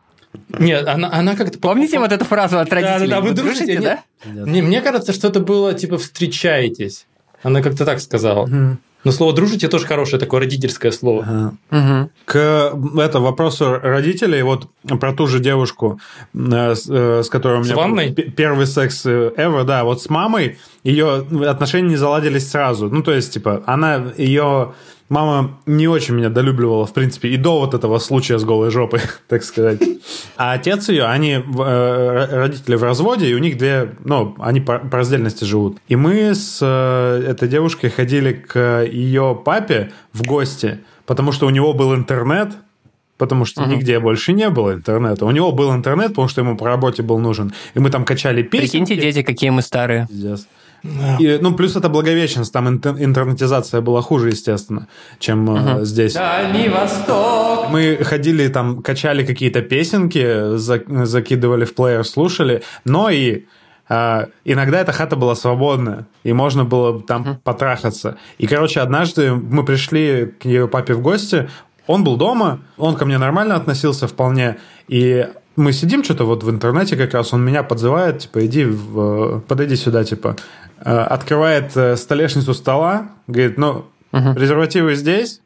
[0.58, 1.58] Нет, она, она как-то...
[1.60, 3.08] Помните вот эту фразу от родителей?
[3.10, 4.00] Да-да-да, вы дружите, нет?
[4.24, 4.32] да?
[4.32, 7.06] Не, мне кажется, что это было типа встречаетесь.
[7.44, 8.46] Она как-то так сказала.
[8.46, 8.80] Мгм.
[9.06, 11.24] Но слово «дружите» тоже хорошее такое родительское слово.
[11.24, 11.54] Ага.
[11.70, 12.10] Мгм.
[12.26, 14.68] К это, вопросу родителей, вот
[15.00, 16.00] про ту же девушку,
[16.34, 18.08] э, с, э, с которой у С меня ванной?
[18.10, 22.90] был п- первый секс э, ever, да, вот с мамой ее отношения не заладились сразу.
[22.90, 24.74] Ну, то есть, типа, она, ее
[25.10, 29.02] мама не очень меня долюбливала, в принципе, и до вот этого случая с голой жопой,
[29.28, 29.82] так сказать.
[30.38, 34.80] А отец ее, они, э, родители в разводе, и у них две, ну, они по,
[34.80, 35.78] по раздельности живут.
[35.88, 41.50] И мы с э, этой девушкой ходили к ее папе в гости, потому что у
[41.50, 42.50] него был интернет,
[43.18, 43.72] потому что Мгм.
[43.72, 45.26] нигде больше не было интернета.
[45.26, 47.52] У него был интернет, потому что ему по работе был нужен.
[47.74, 48.66] И мы там качали песни.
[48.66, 50.08] Прикиньте, дети, какие мы старые.
[50.08, 50.48] Пиздец.
[51.20, 54.88] И, ну, плюс это Благовещенск, там интер- интернетизация была хуже, естественно,
[55.20, 56.14] чем э, здесь.
[56.14, 57.70] Дальний Восток.
[57.70, 63.46] Мы ходили там, качали какие-то песенки, за- закидывали в плеер, слушали, но и
[63.92, 68.18] а, иногда эта хата была свободная, и можно было там потрахаться.
[68.38, 71.50] И, короче, однажды мы пришли к ее папе в гости,
[71.88, 76.50] он был дома, он ко мне нормально относился вполне, и мы сидим что-то вот в
[76.52, 81.96] интернете как раз, он меня подзывает, типа, иди, в, подойди сюда, типа, Э, открывает э,
[81.98, 85.42] столешницу стола, говорит, ну, презервативы здесь,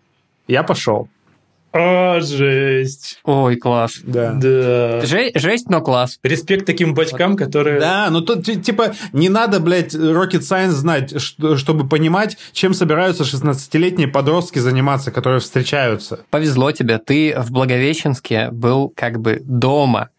[0.48, 1.08] я пошел.
[1.76, 3.20] А, жесть.
[3.24, 3.94] Ой, класс.
[4.04, 4.34] Да.
[4.34, 5.02] Да.
[5.02, 6.20] Же- жесть, но класс.
[6.22, 7.80] Респект таким батькам, которые...
[7.80, 12.76] Да, ну тут ти- типа не надо, блядь, rocket science знать, что- чтобы понимать, чем
[12.76, 16.20] собираются 16-летние подростки заниматься, которые встречаются.
[16.30, 20.10] Повезло тебе, ты в Благовещенске был как бы дома.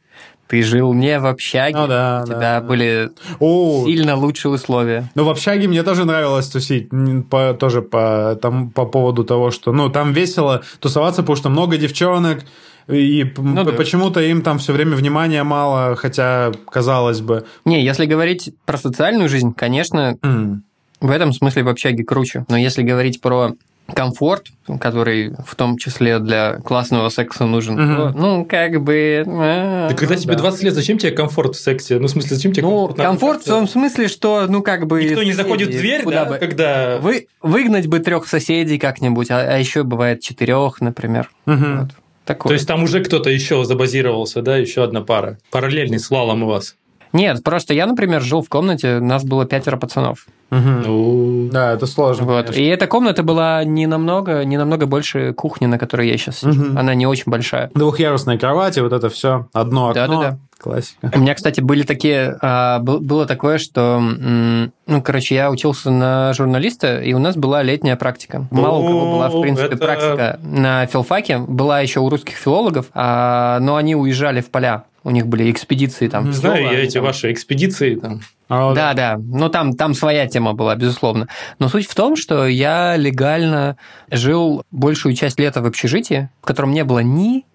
[0.46, 2.60] Ты жил не в общаге, Ну да, у тебя да.
[2.60, 5.10] были О, сильно лучшие условия.
[5.14, 6.88] ну в общаге мне тоже нравилось тусить,
[7.30, 11.76] по, тоже по, там, по поводу того, что, ну, там весело тусоваться, потому что много
[11.78, 12.44] девчонок,
[12.88, 13.72] и Ну да.
[13.72, 17.46] почему-то им там все время внимания мало, хотя, казалось бы.
[17.64, 20.64] Не, если говорить про социальную жизнь, конечно, м,
[21.00, 22.44] в этом смысле в общаге круче.
[22.48, 23.52] Но если говорить про
[23.92, 24.46] комфорт,
[24.80, 29.22] который в том числе для классного секса нужен, то, ну, как бы...
[29.26, 30.38] а, Да когда Ну, тебе да.
[30.40, 31.98] 20 лет, зачем тебе комфорт в сексе?
[31.98, 32.96] Ну, в смысле, зачем тебе Ну, комфорт?
[33.06, 35.04] комфорт в том смысле, что, ну, как бы...
[35.04, 36.98] Никто не заходит в соседи, дверь, куда да, бы- когда...
[36.98, 41.30] Вы, выгнать бы трех соседей как-нибудь, а, а еще бывает четырех, например.
[41.46, 41.80] мгм.
[41.82, 41.90] Вот.
[42.24, 42.48] Такое.
[42.48, 45.36] То есть там уже кто-то еще забазировался, да, еще одна пара.
[45.50, 46.74] Параллельный слалом у вас.
[47.12, 50.26] Нет, просто я, например, жил в комнате, нас было пятеро пацанов.
[50.60, 52.24] Ну, Да, это сложно.
[52.26, 52.46] Вот.
[52.46, 52.60] конечно.
[52.62, 56.76] И эта комната была не намного, не намного больше кухни, на которой я сейчас сижу.
[56.78, 57.70] Она не очень большая.
[57.74, 59.46] Двухъярусная кровать, и вот это все.
[59.52, 60.06] Одно окно.
[60.06, 60.38] Да-да-да.
[60.60, 61.10] Классика.
[61.14, 62.38] У меня, кстати, были такие...
[62.40, 64.00] а, был- было такое, что...
[64.00, 68.46] Ну, короче, я учился на журналиста, и у нас была летняя практика.
[68.50, 71.38] Мало у кого была, в принципе, это- практика на филфаке.
[71.38, 74.84] Была еще у русских филологов, а, но они уезжали в поля.
[75.04, 76.30] У них были экспедиции там.
[76.30, 78.22] в знаю я эти там- ваши экспедиции там.
[78.48, 79.16] А вот- Да, да.
[79.18, 81.28] Ну, там, там своя тема была, безусловно.
[81.58, 83.76] Но суть в том, что я легально
[84.10, 87.00] жил большую часть лета в общежитии, в котором не было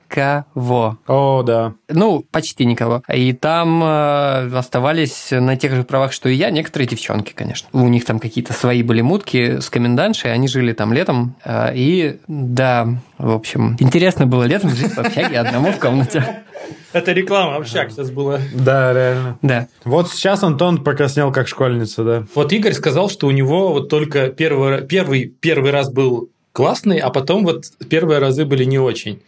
[0.09, 0.97] никого.
[1.07, 1.73] О, да.
[1.87, 3.03] Ну, почти никого.
[3.13, 7.69] И там э, оставались на тех же правах, что и я, некоторые девчонки, конечно.
[7.73, 11.35] У них там какие-то свои были мутки с комендантшей, они жили там летом.
[11.43, 16.43] э, и да, в общем, интересно было летом жить в общаге одному в комнате.
[16.91, 18.39] Это реклама, общак сейчас была.
[18.53, 19.37] Да, реально.
[19.41, 19.67] Да.
[19.85, 22.23] Вот сейчас Антон покраснел как школьница, да.
[22.33, 27.11] Вот Игорь сказал, что у него вот только первый, первый, первый раз был классный, а
[27.11, 29.21] потом вот первые разы были не очень.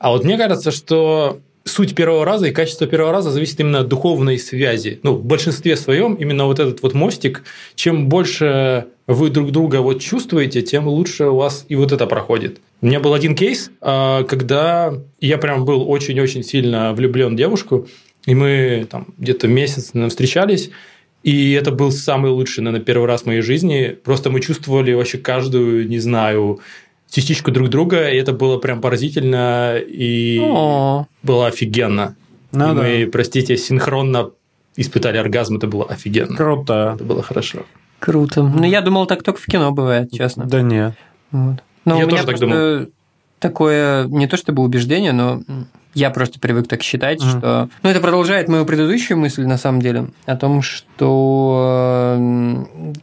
[0.00, 3.88] А вот мне кажется, что суть первого раза и качество первого раза зависит именно от
[3.88, 4.98] духовной связи.
[5.02, 10.00] Ну, в большинстве своем именно вот этот вот мостик, чем больше вы друг друга вот
[10.00, 12.60] чувствуете, тем лучше у вас и вот это проходит.
[12.80, 17.86] У меня был один кейс, а, когда я прям был очень-очень сильно влюблен в девушку,
[18.24, 20.70] и мы там где-то месяц встречались,
[21.22, 23.94] и это был самый лучший, наверное, первый раз в моей жизни.
[24.02, 26.60] Просто мы чувствовали вообще каждую, не знаю,
[27.10, 32.14] частичку друг друга, и это было прям поразительно, и О, было офигенно.
[32.52, 32.82] Ну И да.
[32.82, 34.30] мы, простите, синхронно
[34.76, 36.36] испытали оргазм, это было офигенно.
[36.36, 36.92] Круто.
[36.94, 37.60] Это было хорошо.
[37.98, 38.42] круто.
[38.42, 40.46] Ну, я думал, так только в кино бывает, честно.
[40.46, 40.94] Да нет.
[41.32, 41.56] Вот.
[41.84, 42.88] Но Я у меня тоже так просто
[43.38, 45.42] такое, не то чтобы убеждение, но
[45.94, 47.38] я просто привык так считать, Мгм.
[47.38, 47.68] что...
[47.82, 52.16] Ну, это продолжает мою предыдущую мысль, на самом деле, о том, что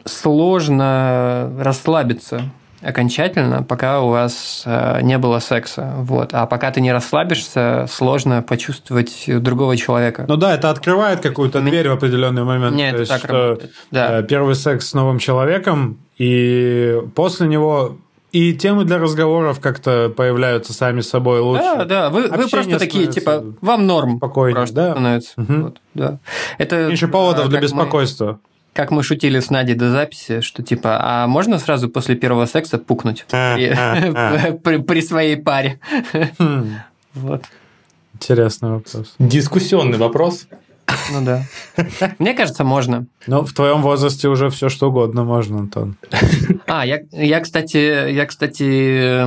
[0.06, 2.44] сложно расслабиться
[2.82, 5.94] окончательно, пока у вас э, не было секса.
[5.98, 6.30] Вот.
[6.34, 10.26] А пока ты не расслабишься, сложно почувствовать другого человека.
[10.28, 12.76] Ну да, это открывает какую-то дверь в определенный момент.
[12.76, 13.72] Нет, То это есть, так работает.
[13.92, 14.20] Да.
[14.20, 17.98] э, Первый секс с новым человеком, и после него
[18.32, 21.64] и темы для разговоров как-то появляются сами собой лучше.
[21.64, 24.92] Да, да, вы, вы просто такие, типа, вам норм спокойнее, просто да.
[24.92, 25.34] становится.
[25.38, 25.64] Мгм.
[25.64, 26.20] Вот, да.
[26.58, 28.40] Это, Меньше поводов а, для беспокойства.
[28.78, 32.78] Как мы шутили с Надей до записи, что типа, а можно сразу после первого секса
[32.78, 34.52] пукнуть А, при, а,
[34.84, 35.80] при- своей паре?
[36.38, 36.76] Хм,
[37.16, 37.44] Вот.
[38.14, 39.16] Интересный вопрос.
[39.18, 40.48] Дискуссионный вопрос.
[41.12, 41.44] Ну да.
[42.20, 43.08] Мне кажется, можно.
[43.26, 45.98] Ну, в твоем возрасте уже все что угодно можно, Антон.
[46.68, 49.24] А, я, я, кстати, я, кстати,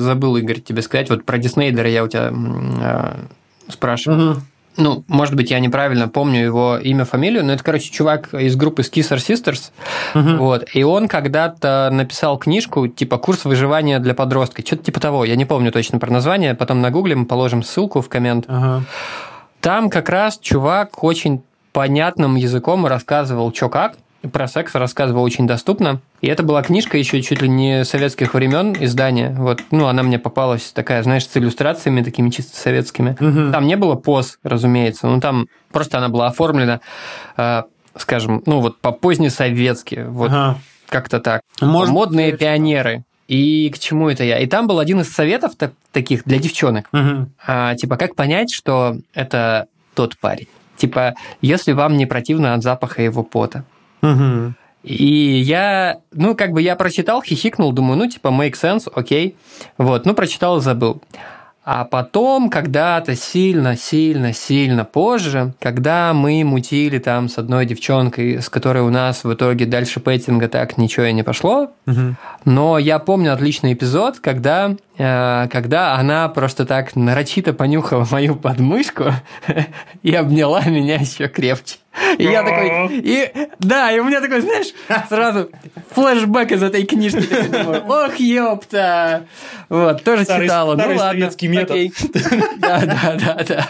[0.00, 4.36] забыл, Игорь, тебе сказать, вот про Диснейдера я у тебя э, спрашивал.
[4.76, 8.82] Ну, может быть, я неправильно помню его имя, фамилию, но это, короче, чувак из группы
[8.82, 9.70] Skisser Sisters,
[10.14, 15.36] вот, и он когда-то написал книжку, типа «Курс выживания для подростка», что-то типа того, я
[15.36, 18.46] не помню точно про название, потом нагуглим, положим ссылку в коммент.
[18.48, 18.84] Ага.
[19.60, 23.96] Там как раз чувак очень понятным языком рассказывал, что как,
[24.30, 26.00] про секс рассказывал очень доступно.
[26.20, 29.34] И это была книжка еще чуть ли не советских времен издания.
[29.36, 33.14] Вот, ну, она мне попалась такая, знаешь, с иллюстрациями такими чисто советскими.
[33.50, 35.06] Там не было поз, разумеется.
[35.08, 36.80] Ну, там просто она была оформлена,
[37.36, 37.62] э,
[37.96, 40.06] скажем, ну, вот по позднесоветски.
[40.08, 40.58] Вот Ага.
[40.88, 41.42] как-то так.
[41.60, 43.04] Может, Модные пионеры.
[43.28, 44.38] И к чему это я?
[44.38, 46.88] И там был один из советов так- таких для девчонок.
[46.92, 47.32] Мгм.
[47.46, 50.48] А, типа, как понять, что это тот парень?
[50.76, 53.64] Типа, если вам не противно от запаха его пота.
[54.02, 54.56] Мгм.
[54.82, 59.36] И я, ну, как бы я прочитал, хихикнул, думаю, ну, типа, make sense, окей.
[59.78, 61.00] Вот, ну, прочитал и забыл.
[61.64, 68.48] А потом, когда-то сильно, сильно, сильно позже, когда мы мутили там с одной девчонкой, с
[68.48, 72.16] которой у нас в итоге дальше пейтинга так ничего и не пошло, Мгм.
[72.44, 79.12] но я помню отличный эпизод, когда, э, когда она просто так нарочито понюхала мою подмышку
[80.02, 81.76] и обняла меня еще крепче.
[82.18, 84.68] И я такой, и да, и у меня такой, знаешь,
[85.08, 85.50] сразу
[85.94, 87.20] флешбэк из этой книжки.
[87.22, 89.26] Такой думаю, Ох, ёпта!
[89.68, 90.74] Вот, тоже Старый- читала.
[90.74, 91.20] старый ну ладно.
[91.20, 91.70] советский метод.
[91.70, 91.92] окей.
[92.58, 93.68] Да, да, да, да.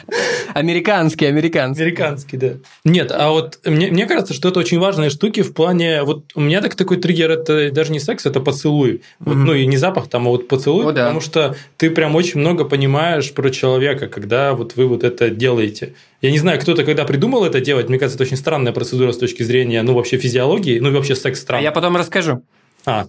[0.54, 1.82] Американский, американский.
[1.82, 2.48] Американский, да.
[2.84, 6.02] Нет, а вот мне, мне кажется, что это очень важные штуки в плане...
[6.02, 9.02] Вот у меня так такой триггер, это даже не секс, это поцелуй.
[9.18, 11.02] Вот, Ну и не запах там, а вот поцелуй, О, да.
[11.04, 15.94] потому что ты прям очень много понимаешь про человека, когда вот вы вот это делаете.
[16.22, 19.18] Я не знаю, кто-то когда придумал это делать, мне кажется, это очень странная процедура с
[19.18, 21.64] точки зрения, ну, вообще физиологии, ну, и вообще секс А странный.
[21.64, 22.42] я потом расскажу.
[22.86, 23.06] А,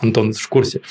[0.00, 0.82] Антон в курсе.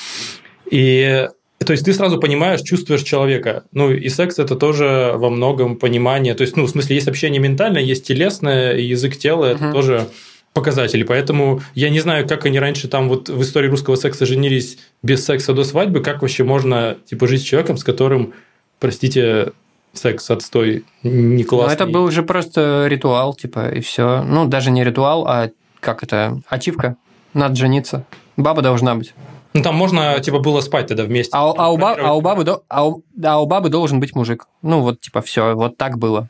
[0.70, 1.28] И
[1.64, 3.64] то есть ты сразу понимаешь, чувствуешь человека.
[3.72, 6.34] Ну и секс это тоже во многом понимание.
[6.34, 9.72] То есть, ну, в смысле, есть общение ментальное, есть телесное, и язык тела это Мгм.
[9.72, 10.08] тоже
[10.54, 11.04] показатели.
[11.04, 15.24] Поэтому я не знаю, как они раньше там вот в истории русского секса женились без
[15.24, 18.34] секса до свадьбы, как вообще можно типа жить с человеком, с которым,
[18.80, 19.52] простите,
[19.92, 21.74] секс отстой не Ну, классный.
[21.74, 24.22] это был уже просто ритуал, типа, и все.
[24.22, 25.50] Ну, даже не ритуал, а
[25.80, 26.96] как это, ачивка.
[27.34, 28.04] Надо жениться.
[28.36, 29.14] Баба должна быть.
[29.54, 31.30] Ну там можно типа было спать тогда вместе.
[31.36, 34.00] А, у- а у, ба- а у бабы, до- а у- да, у бабы должен
[34.00, 34.46] быть мужик.
[34.62, 36.28] Ну, вот, типа, все, вот так было.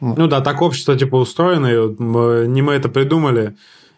[0.00, 3.54] Ну да, так общество типа устроено, и мы- не мы это придумали,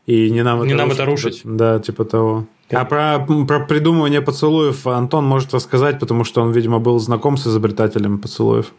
[0.06, 1.42] и не нам это Не нам это рушить.
[1.44, 2.46] Да, типа того.
[2.72, 7.46] А про, про придумывание поцелуев Антон может рассказать, потому что он, видимо, был знаком с
[7.46, 8.72] изобретателем поцелуев.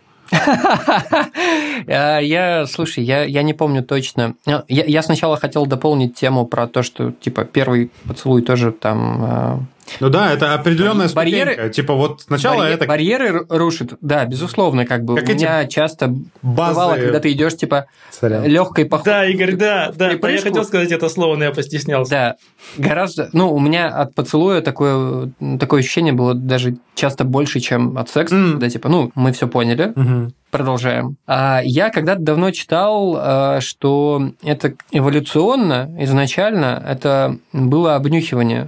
[1.87, 4.35] А, Я, слушай, я, я не помню точно.
[4.45, 9.67] Я, я сначала хотел дополнить тему про то, что, типа, первый поцелуй тоже там...
[9.99, 11.69] Ну да, это определенная Барьеры- ступенька.
[11.69, 15.15] Типа вот сначала барье- это Барьеры ру- рушит, да, безусловно, как бы.
[15.15, 16.07] Как У эти меня часто
[16.41, 18.41] базы- бывало, когда ты идешь, типа, Царя.
[18.45, 19.13] легкой походкой.
[19.13, 20.05] Да, Игорь, да, да.
[20.05, 20.49] Я припрыжку.
[20.49, 22.09] хотел сказать это слово, но я постеснялся.
[22.11, 22.35] Да,
[22.77, 23.29] гораздо...
[23.33, 28.35] Ну, у меня от поцелуя такое, такое ощущение было даже часто больше, чем от секса,
[28.35, 28.51] М.
[28.53, 30.33] когда, типа, ну, мы все поняли, Мгм.
[30.57, 31.17] Продолжаем.
[31.27, 38.67] А я когда-то давно читал, а, что это эволюционно, изначально, это было обнюхивание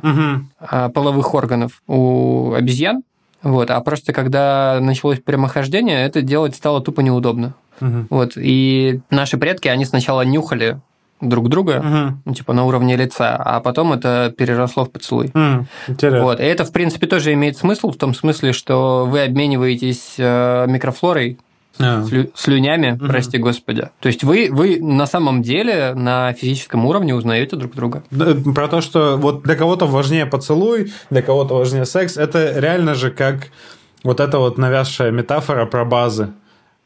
[0.59, 3.03] а, половых органов у обезьян.
[3.43, 7.53] Вот, а просто когда началось прямохождение, это делать стало тупо неудобно.
[7.79, 8.07] Мгм.
[8.09, 10.79] Вот, и наши предки, они сначала нюхали
[11.21, 12.21] друг друга, Мгм.
[12.25, 15.31] ну, типа на уровне лица, а потом это переросло в поцелуй.
[15.33, 16.23] М, Интересно.
[16.23, 20.65] Вот, и это, в принципе, тоже имеет смысл в том смысле, что вы обмениваетесь э,
[20.67, 21.37] микрофлорой,
[21.79, 22.03] А.
[22.05, 23.89] слю- слюнями, прости господи.
[23.99, 28.03] То есть вы, вы на самом деле на физическом уровне узнаете друг друга.
[28.55, 33.11] Про то, что вот для кого-то важнее поцелуй, для кого-то важнее секс, это реально же
[33.11, 33.49] как
[34.03, 36.29] вот эта вот навязшая метафора про базы.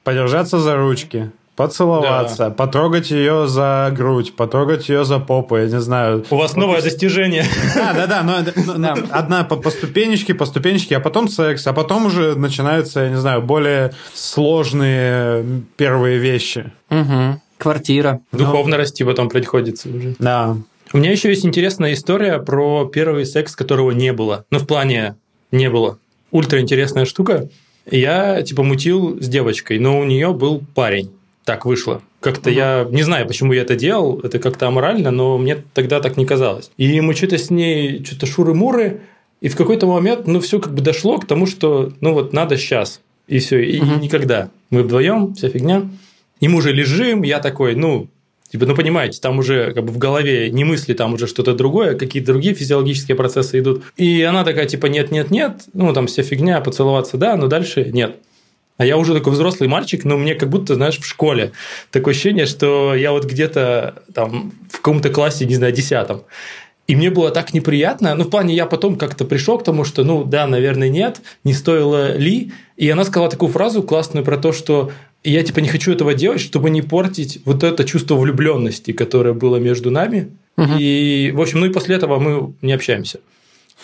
[0.04, 6.26] Подержаться за ручки, поцеловаться, потрогать ее за грудь, потрогать ее за попу, я не знаю.
[6.30, 7.46] У вас новое достижение.
[7.76, 8.96] Да, да, да, но ну, Да.
[9.12, 13.18] одна по, по ступенечке, по ступенечке, а потом секс, а потом уже начинаются, я не
[13.18, 16.72] знаю, более сложные первые вещи.
[16.90, 17.42] Угу.
[17.58, 18.22] Квартира.
[18.32, 20.16] Духовно расти потом приходится уже.
[20.20, 20.58] Да.
[20.94, 24.46] У меня еще есть интересная история про первый секс, которого не было.
[24.52, 25.16] Ну, в плане
[25.52, 26.00] не было.
[26.32, 27.50] Ультра интересная штука.
[27.90, 31.12] Я, типа, мутил с девочкой, но у нее был парень.
[31.44, 32.02] Так вышло.
[32.20, 36.18] Как-то я не знаю, почему я это делал, это как-то аморально, но мне тогда так
[36.18, 36.72] не казалось.
[36.78, 39.02] И мы что-то с ней, что-то шуры-муры,
[39.42, 42.58] и в какой-то момент, ну, все как бы дошло к тому, что, ну, вот надо
[42.58, 43.02] сейчас.
[43.28, 44.52] И все, и, и никогда.
[44.70, 45.90] Мы вдвоем, вся фигня.
[46.40, 48.08] И мы уже лежим, я такой, ну,
[48.52, 51.96] Типа, ну, понимаете, там уже как бы в голове не мысли, там уже что-то другое,
[51.96, 53.84] какие-то другие физиологические процессы идут.
[53.96, 58.18] И она такая, типа, нет-нет-нет, ну, там вся фигня, поцеловаться, да, но дальше нет.
[58.82, 61.52] А я уже такой взрослый мальчик, но мне как будто, знаешь, в школе.
[61.92, 66.24] Такое ощущение, что я вот где-то там в каком-то классе, не знаю, десятом.
[66.88, 68.16] И мне было так неприятно.
[68.16, 71.54] Ну, в плане, я потом как-то пришел к тому, что, ну, да, наверное, нет, не
[71.54, 72.54] стоило ли.
[72.76, 74.92] И она сказала такую фразу классную про то, что
[75.24, 79.58] я, типа, не хочу этого делать, чтобы не портить вот это чувство влюбленности, которое было
[79.58, 80.32] между нами.
[80.58, 80.78] Мгм.
[80.80, 83.20] И, в общем, ну и после этого мы не общаемся.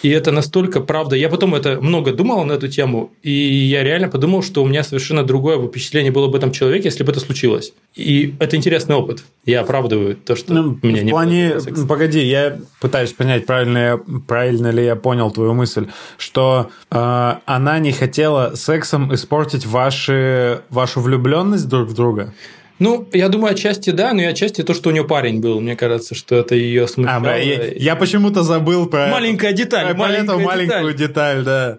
[0.04, 1.16] И это настолько правда.
[1.16, 4.84] Я потом это много думал на эту тему, и я реально подумал, что у меня
[4.84, 7.74] совершенно другое впечатление было об этом человеке, если бы это случилось.
[7.96, 9.24] И это интересный опыт.
[9.46, 11.56] Я оправдываю то, что Ну, меня в не плане,
[11.88, 15.88] погоди, я пытаюсь понять, правильно, я, правильно ли я понял твою мысль,
[16.18, 22.34] что э, она не хотела сексом испортить ваши, вашу влюбленность друг в друга.
[22.80, 25.60] Ну, я думаю, отчасти да, но и отчасти то, что у нее парень был.
[25.60, 27.20] Мне кажется, что это ее А, смущало.
[27.22, 31.78] бля, я, я почему-то забыл про Маленькая деталь, про, маленькая эту маленькую деталь, да.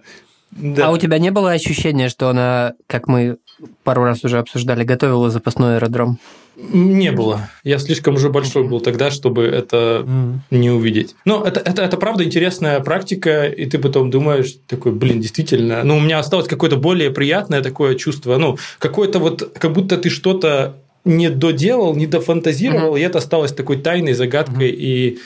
[0.51, 0.87] Да.
[0.89, 3.37] А у тебя не было ощущения, что она, как мы
[3.85, 6.19] пару раз уже обсуждали, готовила запасной аэродром?
[6.57, 7.49] Не было.
[7.63, 10.43] Я слишком уже большой был тогда, чтобы это М.
[10.51, 11.15] не увидеть.
[11.25, 15.85] Но это, это, это правда интересная практика, и ты потом думаешь, такой, блин, действительно.
[15.85, 18.39] Ну, у меня осталось какое-то более приятное такое чувство.
[18.39, 20.75] Ну, какое-то вот, как будто ты что-то
[21.05, 24.71] не доделал, не дофантазировал, и это осталось такой тайной, загадкой.
[24.71, 25.19] И...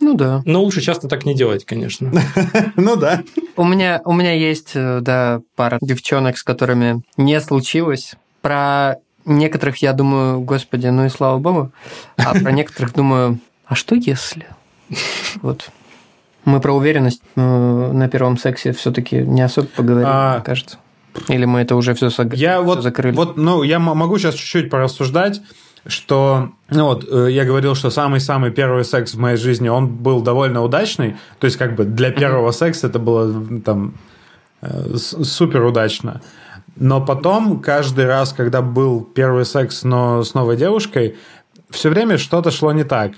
[0.00, 0.42] Ну да.
[0.44, 2.12] Но лучше часто так не делать, конечно.
[2.76, 3.22] Ну да.
[3.56, 8.14] У меня, у меня есть, э, да, пара девчонок, с которыми не случилось.
[8.40, 11.72] Про некоторых я думаю, господи, ну и слава богу.
[12.16, 14.46] А про некоторых думаю, а что если?
[15.42, 15.70] Вот.
[16.44, 20.34] Мы про уверенность э, на первом сексе все-таки не особо поговорили, А.
[20.36, 20.78] мне кажется.
[21.28, 23.14] Или мы это уже все Я вот, закрыли?
[23.14, 25.42] вот, ну, я могу сейчас чуть-чуть порассуждать,
[25.86, 30.20] что, ну вот, э, я говорил, что самый-самый первый секс в моей жизни, он был
[30.20, 33.94] довольно удачный, то есть как бы для первого секса это было там
[34.62, 36.20] э, супер удачно.
[36.76, 41.16] Но потом, каждый раз, когда был первый секс, но с новой девушкой,
[41.70, 43.12] все время что-то шло не так.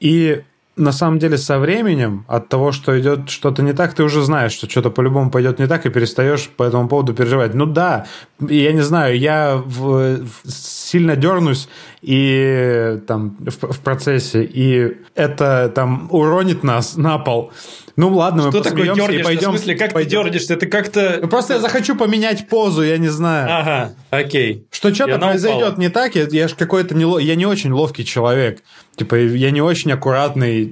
[0.00, 0.42] И
[0.76, 4.52] на самом деле со временем от того, что идет что-то не так, ты уже знаешь,
[4.52, 7.54] что что-то по-любому пойдет не так, и перестаешь по этому поводу переживать.
[7.54, 8.06] Ну да,
[8.40, 10.50] я не знаю, я в- в-
[10.86, 11.68] сильно дернусь
[12.02, 17.52] и там в, в процессе, и это там уронит нас на пол.
[17.96, 19.24] Ну ладно, мы Что такое посмеемся и дернешься?
[19.24, 19.48] пойдем.
[19.52, 20.22] В смысле, как ты пойдем.
[20.24, 20.52] дернешься?
[20.54, 21.18] Это как-то...
[21.22, 23.48] Ну, Просто я захочу поменять позу, я не знаю.
[23.50, 24.66] Ага, окей.
[24.70, 25.80] Что что-то произойдет упала.
[25.80, 28.62] не так, я, я же какой-то не, я не очень ловкий человек.
[28.96, 30.70] Типа, я не очень аккуратный,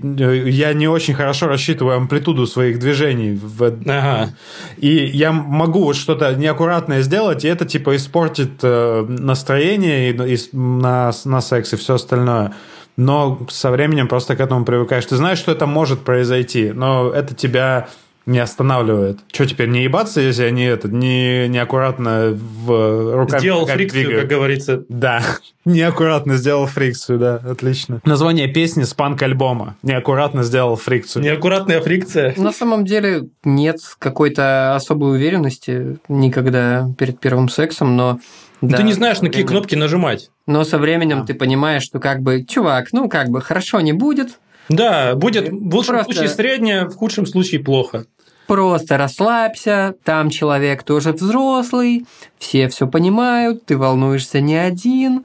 [0.50, 3.32] я не очень хорошо рассчитываю амплитуду своих движений.
[3.42, 4.34] в- Ага.
[4.76, 10.38] и я могу вот что-то неаккуратное сделать, и это типа испортит э, настроение и, и
[10.52, 12.54] на, на секс и все остальное.
[12.96, 15.06] Но со временем просто к этому привыкаешь.
[15.06, 17.88] Ты знаешь, что это может произойти, но это тебя
[18.26, 19.18] не останавливает.
[19.32, 24.20] Что теперь, не ебаться, если они это, не, неаккуратно в руками Сделал фрикцию, двигают?
[24.22, 24.84] как говорится.
[24.88, 25.22] Да,
[25.64, 28.00] неаккуратно сделал фрикцию, да, отлично.
[28.04, 29.76] Название песни с панк-альбома.
[29.82, 31.22] Неаккуратно сделал фрикцию.
[31.22, 32.34] Неаккуратная фрикция.
[32.36, 38.20] На самом деле нет какой-то особой уверенности никогда перед первым сексом, но...
[38.68, 40.30] да, Ты не знаешь, на какие временем- кнопки нажимать.
[40.46, 41.26] Но со временем Да.
[41.26, 44.38] ты понимаешь, что как бы, чувак, ну как бы хорошо не будет,
[44.68, 48.06] Да, будет в лучшем Просто- случае среднее, в худшем случае плохо.
[48.46, 52.06] просто расслабься, там человек тоже взрослый,
[52.38, 55.24] все все понимают, ты волнуешься не один,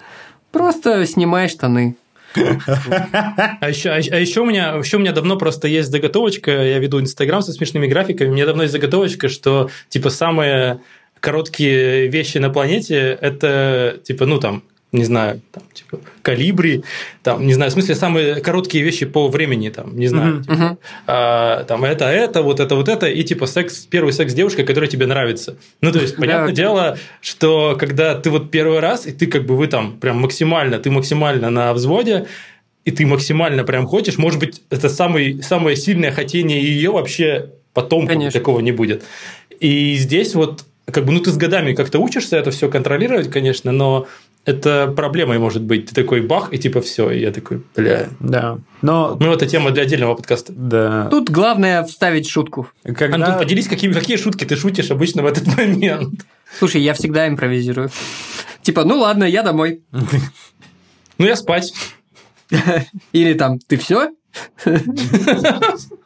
[0.52, 1.96] просто снимай штаны.
[3.62, 6.52] А еще, а еще у меня, еще у меня давно просто есть заготовочка.
[6.52, 8.30] Я веду Инстаграм со смешными графиками.
[8.30, 10.80] У меня давно есть заготовочка, что типа самые
[11.20, 16.84] короткие вещи на планете это типа ну там не знаю, там, типа, калибри,
[17.22, 20.42] там, не знаю, в смысле, самые короткие вещи по времени, там, не знаю, Мгм.
[20.42, 20.78] типа, Мгм.
[21.06, 24.66] а, там, это, это, вот это, вот это, и, типа, секс, первый секс с девушкой,
[24.66, 25.58] которая тебе нравится.
[25.82, 29.56] Ну, то есть, понятное дело, что когда ты вот первый раз, и ты как бы,
[29.56, 32.26] вы там прям максимально, ты максимально на взводе,
[32.84, 38.08] и ты максимально прям хочешь, может быть, это самый, самое сильное хотение ее вообще потом
[38.32, 39.04] такого не будет.
[39.60, 43.72] И здесь вот, как бы, ну, ты с годами как-то учишься это все контролировать, конечно,
[43.72, 44.08] но
[44.46, 45.88] это проблемой может быть.
[45.90, 48.08] Ты такой бах, и типа все, и я такой, бля.
[48.20, 48.58] Да.
[48.82, 50.54] Но, Ну, это тема для отдельного подкаста.
[50.56, 51.08] да.
[51.10, 52.70] Тут главное вставить шутку.
[52.84, 53.16] Когда...
[53.16, 56.26] Антон, поделись, какие, какие шутки ты шутишь обычно в этот момент.
[56.58, 57.90] Слушай, я всегда импровизирую.
[58.62, 59.84] Типа, ну ладно, я домой.
[61.18, 61.74] Ну, я спать.
[63.12, 64.12] Или там, ты все?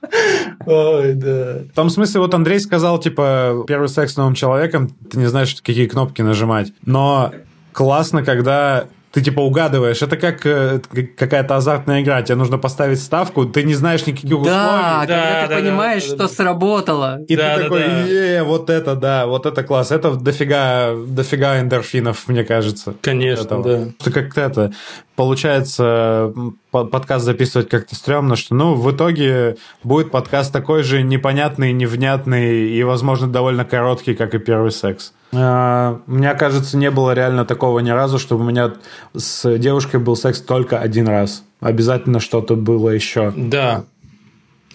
[0.65, 1.59] Ой, да.
[1.71, 5.55] В том смысле, вот Андрей сказал, типа, первый секс с новым человеком, ты не знаешь,
[5.55, 6.73] какие кнопки нажимать.
[6.85, 7.33] Но
[7.71, 10.01] классно, когда ты типа угадываешь.
[10.01, 12.21] Это как э, как- какая-то азартная игра.
[12.23, 14.99] Тебе нужно поставить ставку, ты не знаешь никаких Да, условий.
[15.01, 16.27] когда Да, ты да, понимаешь, да, что да.
[16.27, 17.19] сработало.
[17.27, 18.01] И Да, ты да, такой, да.
[18.07, 19.91] е, вот это, да, вот это класс.
[19.91, 22.95] Это дофига, дофига эндорфинов, мне кажется.
[23.01, 23.63] Конечно, Этого.
[23.63, 23.85] да.
[24.01, 24.71] Что как-то это,
[25.15, 26.33] получается,
[26.71, 32.83] подкаст записывать как-то стрёмно, что, ну, в итоге будет подкаст такой же непонятный, невнятный и,
[32.83, 35.13] возможно, довольно короткий, как и первый секс.
[35.35, 38.73] А, Мне кажется, не было реально такого ни разу, чтобы у меня
[39.15, 41.43] с девушкой был секс только один раз.
[41.59, 43.33] Обязательно что-то было еще.
[43.35, 43.85] Да.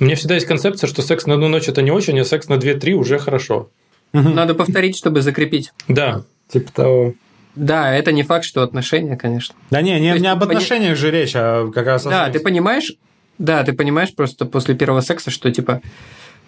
[0.01, 2.49] У меня всегда есть концепция, что секс на одну ночь это не очень, а секс
[2.49, 3.71] на 2-3 уже хорошо.
[4.13, 5.73] Надо повторить, чтобы закрепить.
[5.87, 6.23] Да.
[6.49, 7.15] Типа того.
[7.55, 9.55] Да, это не факт, что отношения, конечно.
[9.71, 12.25] Да не, не, не об ты пони- отношениях же речь, а как раз о Да,
[12.27, 12.39] сексе.
[12.39, 12.93] ты понимаешь,
[13.39, 15.83] да, ты понимаешь просто после первого секса, что типа,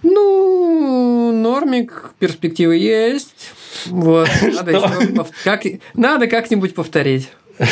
[0.02, 3.52] ну, нормик, перспективы есть.
[3.86, 5.62] Вот, надо, пов- как,
[5.94, 7.30] надо как-нибудь повторить.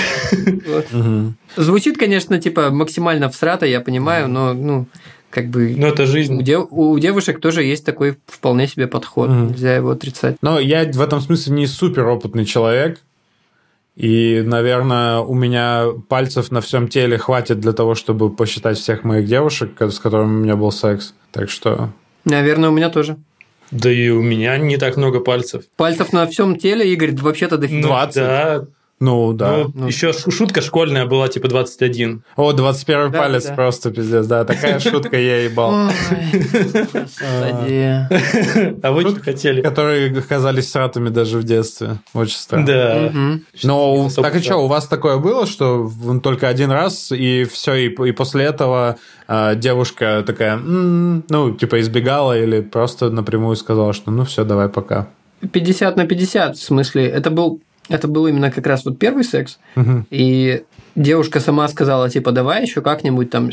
[0.67, 0.93] Вот.
[0.93, 1.37] Мгм.
[1.57, 4.87] Звучит, конечно, типа максимально всрато, я понимаю, но, ну,
[5.31, 6.43] как бы Но это у, жизнь.
[6.43, 9.49] дев- у девушек тоже есть такой вполне себе подход, Мгм.
[9.49, 10.37] нельзя его отрицать.
[10.43, 13.01] Но я в этом смысле не супер опытный человек.
[13.97, 19.27] И, наверное, у меня пальцев на всем теле хватит для того, чтобы посчитать всех моих
[19.27, 21.15] девушек, с которыми у меня был секс.
[21.33, 21.91] Так что...
[22.25, 23.17] Наверное, у меня тоже.
[23.71, 25.65] Да и у меня не так много пальцев.
[25.77, 27.83] Пальцев на всем теле, Игорь, вообще-то дофига.
[27.83, 28.15] Ну, 20?
[28.17, 28.67] Да.
[29.01, 29.67] Ну, да.
[29.75, 32.23] Ну, еще ш- шутка школьная была, типа 21.
[32.37, 34.27] О, 21 Да, палец да, просто пиздец.
[34.27, 35.73] Да, такая шутка я ебал.
[38.83, 39.63] А вы что хотели?
[39.63, 41.99] Которые казались сратами даже в детстве.
[42.15, 42.67] Очень странно.
[42.67, 43.13] Да.
[43.63, 45.91] Но так и что, у вас такое было, что
[46.23, 48.97] только один раз, и все, и, после этого
[49.27, 54.69] а, девушка такая, «М, ну, типа избегала или просто напрямую сказала, что ну все, давай
[54.69, 55.09] пока.
[55.53, 59.59] 50 на 50, в смысле, это был, это был именно как раз вот первый секс,
[59.75, 60.07] Мгм.
[60.11, 60.63] и
[60.95, 63.51] девушка сама сказала, типа, давай еще как-нибудь там,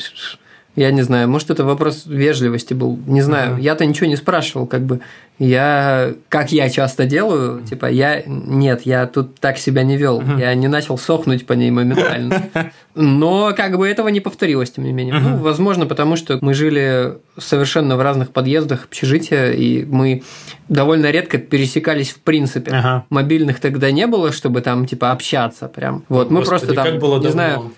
[0.76, 3.62] я не знаю, может, это вопрос вежливости был, не знаю, Мгм.
[3.62, 5.00] я-то ничего не спрашивал, как бы,
[5.40, 10.54] я, как я часто делаю, типа, я, нет, я тут так себя не вел, я
[10.56, 12.50] не начал сохнуть по ней моментально,
[12.96, 15.16] но как бы этого не повторилось, тем не менее.
[15.16, 20.24] Ну, возможно, потому что мы жили совершенно в разных подъездах общежития, и мы
[20.70, 22.72] довольно редко пересекались в принципе.
[22.72, 23.06] Ага.
[23.10, 26.04] Мобильных тогда не было, чтобы там типа общаться прям.
[26.10, 27.72] Вот мы Господи, просто там, не знаю,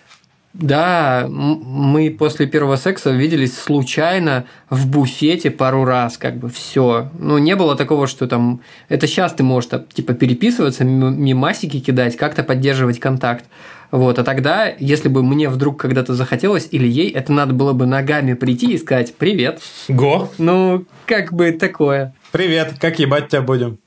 [0.59, 7.11] да, мы после первого секса виделись случайно в буфете пару раз, как бы все.
[7.19, 8.61] Ну, не было такого, что там...
[8.89, 13.45] Это сейчас ты можешь типа переписываться, мимасики кидать, как-то поддерживать контакт.
[13.91, 17.85] Вот, а тогда, если бы мне вдруг когда-то захотелось, или ей, это надо было бы
[17.85, 19.61] ногами прийти и сказать «Привет».
[19.87, 20.31] Го.
[20.39, 22.15] Ну, как бы такое.
[22.31, 23.77] Привет, как ебать тебя будем?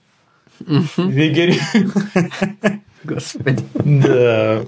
[0.96, 1.58] Вигерь.
[3.04, 3.62] Господи.
[3.74, 4.60] Да.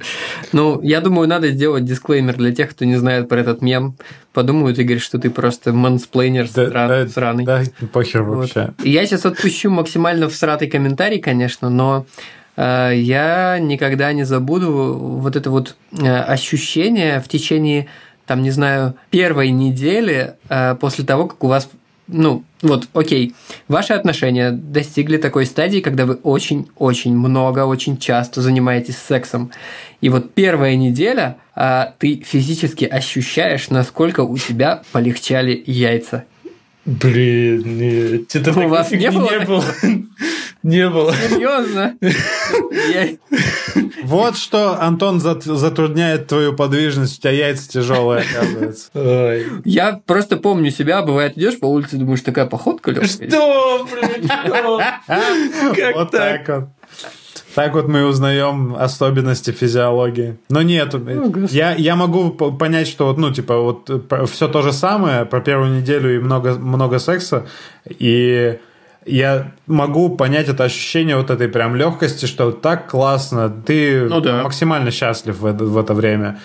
[0.53, 3.97] Ну, я думаю, надо сделать дисклеймер для тех, кто не знает про этот мем.
[4.33, 7.45] Подумают, Игорь, что ты просто мансплейнер Да, сра- да, сраный.
[7.45, 7.63] Да,
[7.93, 8.37] похер Вот.
[8.37, 8.73] вообще.
[8.83, 12.07] Я сейчас отпущу максимально всратый комментарий, конечно, но
[12.57, 17.87] э, я никогда не забуду вот это вот э, ощущение в течение,
[18.27, 21.69] там, не знаю, первой недели э, после того, как у вас
[22.13, 23.35] ну, вот, окей,
[23.69, 29.51] ваши отношения достигли такой стадии, когда вы очень-очень много, очень часто занимаетесь сексом.
[30.01, 36.25] И вот первая неделя а, ты физически ощущаешь, насколько у тебя полегчали яйца.
[36.85, 38.35] Блин, нет.
[38.35, 39.65] Это У вас не было Не было.
[40.63, 41.13] Не было.
[41.15, 41.97] Серьезно?
[44.05, 47.19] Вот что, Антон, зат- затрудняет твою подвижность.
[47.19, 48.91] У тебя яйца тяжелые, оказывается.
[48.95, 49.47] Ой.
[49.65, 53.29] Я просто помню себя, бывает, идешь по улице, думаешь, такая походка легкая.
[53.29, 54.29] Что, блин?
[55.75, 56.47] Как Вот так?
[56.47, 56.69] так вот.
[57.55, 60.39] Так вот мы узнаем особенности физиологии.
[60.49, 61.55] Но нет, господи.
[61.55, 63.91] я, я могу понять, что вот, ну, типа, вот
[64.31, 67.47] все то же самое про первую неделю и много, много секса,
[67.87, 68.59] и
[69.07, 74.43] я могу понять это ощущение вот этой прям легкости, что так классно, ты Ну да.
[74.43, 76.41] максимально счастлив в это, в это время.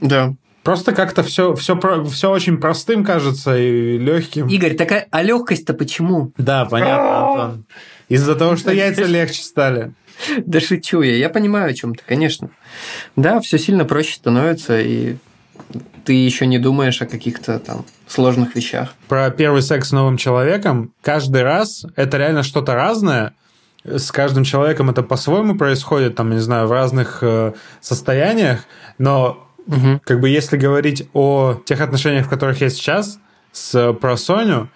[0.00, 0.34] Да.
[0.62, 1.78] Просто как-то все, все,
[2.10, 4.48] все очень простым кажется и легким.
[4.48, 6.32] Игорь, такая, а легкость-то почему?
[6.38, 7.64] Да, понятно, Антон.
[8.08, 9.92] Из-за того, что яйца легче стали.
[10.38, 12.50] Да шучу я, я понимаю о чем ты, конечно.
[13.16, 15.16] Да, все сильно проще становится, и
[16.04, 18.94] ты еще не думаешь о каких-то там сложных вещах.
[19.08, 23.34] про первый секс с новым человеком, каждый раз это реально что-то разное.
[23.84, 28.64] с каждым человеком это по-своему происходит, там, не знаю, в разных э, состояниях,
[28.98, 30.00] но Мгм.
[30.04, 33.18] как бы если говорить о тех отношениях, в которых я сейчас
[33.52, 34.68] с про Соню,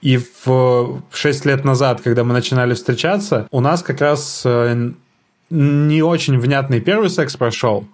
[0.00, 4.90] и в 6 лет назад, когда мы начинали встречаться, у нас как раз э,
[5.50, 7.86] не очень внятный первый секс прошел.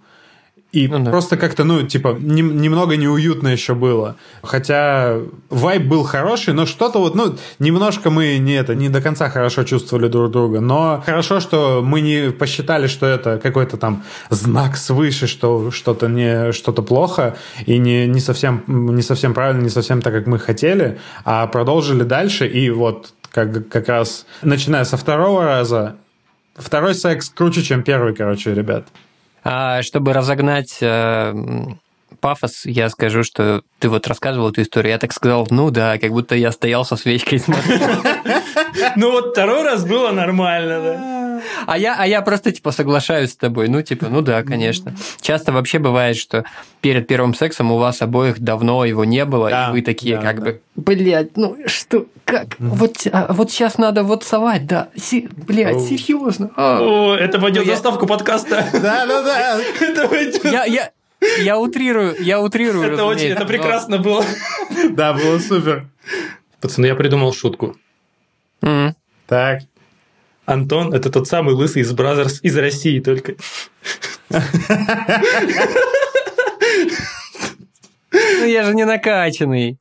[0.71, 1.11] И Ну да.
[1.11, 4.17] просто как-то, ну, типа, нем- немного неуютно еще было.
[4.43, 5.17] Хотя
[5.49, 9.65] вайб был хороший, но что-то вот, ну, немножко мы не это, не до конца хорошо
[9.65, 10.61] чувствовали друг друга.
[10.61, 16.53] Но хорошо, что мы не посчитали, что это какой-то там знак свыше, что что-то не
[16.53, 20.99] что-то плохо и не, не, совсем, не совсем правильно, не совсем так, как мы хотели,
[21.25, 22.47] а продолжили дальше.
[22.47, 25.97] И вот как, как раз начиная со второго раза,
[26.57, 28.85] второй секс круче, чем первый, короче, ребят.
[29.51, 31.33] А чтобы разогнать э,
[32.21, 36.11] пафос, я скажу, что ты вот рассказывал эту историю, я так сказал, ну да, как
[36.11, 37.39] будто я стоял со свечкой.
[37.39, 37.81] смотрел.
[38.97, 41.43] Ну вот второй раз было нормально, да.
[41.67, 43.69] А я, а я просто типа соглашаюсь с тобой.
[43.69, 44.95] Ну, типа, ну да, конечно.
[45.21, 46.45] Часто вообще бывает, что
[46.81, 50.23] перед первым сексом у вас обоих давно его не было, Да, и вы такие, да,
[50.23, 50.45] как да.
[50.47, 52.57] бы, блядь, ну что, как?
[52.59, 54.89] Вот, а, вот сейчас надо вот совать, да.
[54.97, 55.87] Си- блядь, Оу.
[55.87, 56.51] серьезно.
[56.57, 56.81] А.
[56.81, 58.67] О, это пойдет Ну, я- заставку подкаста.
[58.73, 59.59] Да, да, да.
[59.81, 60.45] Это пойдет.
[60.45, 60.91] Я, я,
[61.41, 62.93] я утрирую, я утрирую.
[62.93, 64.25] Это очень, это но- прекрасно было.
[64.91, 65.89] Да, было супер.
[66.61, 67.77] Пацаны, я придумал шутку.
[69.27, 69.63] Так.
[70.47, 73.35] Антон– это тот самый лысый из Brazzers из России только.
[78.13, 79.79] Ну я же не накачанный.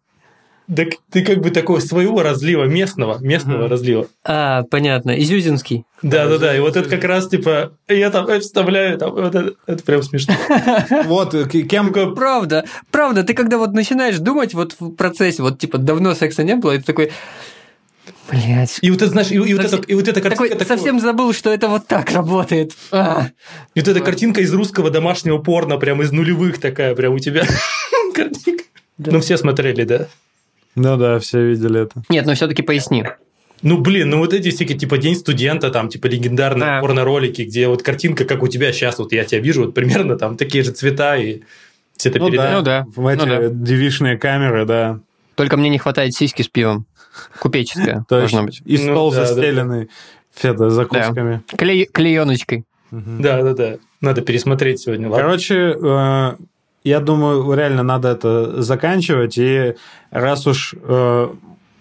[0.76, 3.72] Так ты как бы такого своего разлива, местного, местного Мгм.
[3.72, 4.08] разлива.
[4.26, 5.12] А, понятно.
[5.22, 5.86] Зюзинский.
[6.02, 10.04] Да-да-да, и вот это как раз типа, я там вставляю, там, вот это, это прям
[10.04, 10.34] смешно.
[11.06, 11.94] Вот, э, кем...
[12.16, 16.56] Правда, правда, ты когда вот начинаешь думать вот в процессе, вот типа давно секса не
[16.58, 17.12] было, и ты такой,
[18.30, 20.78] блядь, И вот это, знаешь, и, и вот, это, и вот эта такой, картинка такого-
[20.78, 22.74] совсем забыл, что это вот так работает.
[22.92, 23.30] А.
[23.74, 27.46] и вот эта картинка из русского домашнего порно, прям из нулевых такая, прям у тебя
[28.14, 28.66] картинка.
[28.98, 29.12] Да.
[29.12, 30.08] Ну, все смотрели, да?
[30.78, 32.04] Ну да, все видели это.
[32.10, 33.04] Нет, но все-таки поясни.
[33.64, 36.80] Ну, блин, ну вот эти всякие, типа, День студента, там, типа, легендарные Да.
[36.82, 40.38] порно-ролики, где вот картинка, как у тебя сейчас, вот я тебя вижу, вот примерно там
[40.38, 41.42] такие же цвета, и
[41.98, 42.58] все это Ну передают.
[42.60, 43.50] Ну да, В эти ну да.
[43.50, 45.00] девишные камеры, да.
[45.34, 46.86] Только мне не хватает сиськи с пивом.
[47.40, 48.62] Купеческая есть быть.
[48.66, 49.90] И Ну стол да, да, застеленный
[50.32, 51.42] фета закусками.
[51.58, 52.66] Клееночкой.
[52.92, 53.78] Да, да, да.
[54.02, 55.10] Надо пересмотреть сегодня?
[55.10, 56.36] Короче, э,
[56.84, 59.38] я думаю, реально надо это заканчивать.
[59.38, 59.76] И
[60.12, 61.30] раз уж э,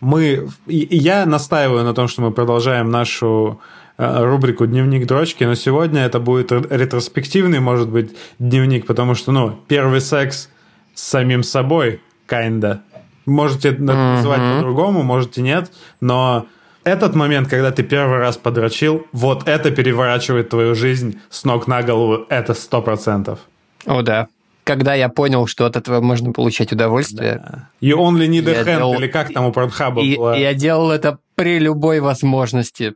[0.00, 0.48] мы...
[0.66, 3.60] и- Я настаиваю на том, что мы продолжаем нашу
[3.98, 9.32] э, рубрику «Дневник дрочки», но сегодня это будет ре- ретроспективный, может быть, дневник, потому что,
[9.32, 10.48] ну, первый секс
[10.94, 12.78] с самим собой, kinda.
[13.26, 16.46] Можете это называть по-другому, можете нет, но
[16.84, 21.82] этот момент, когда ты первый раз подрочил, вот это переворачивает твою жизнь с ног на
[21.82, 23.38] голову, это сто процентов.
[23.84, 24.28] О, да.
[24.66, 28.94] Когда я понял, что от этого можно получать удовольствие, You only need a hand, делал-
[28.94, 30.36] или как там у Порнхаба и, было.
[30.36, 32.94] я делал это при любой возможности.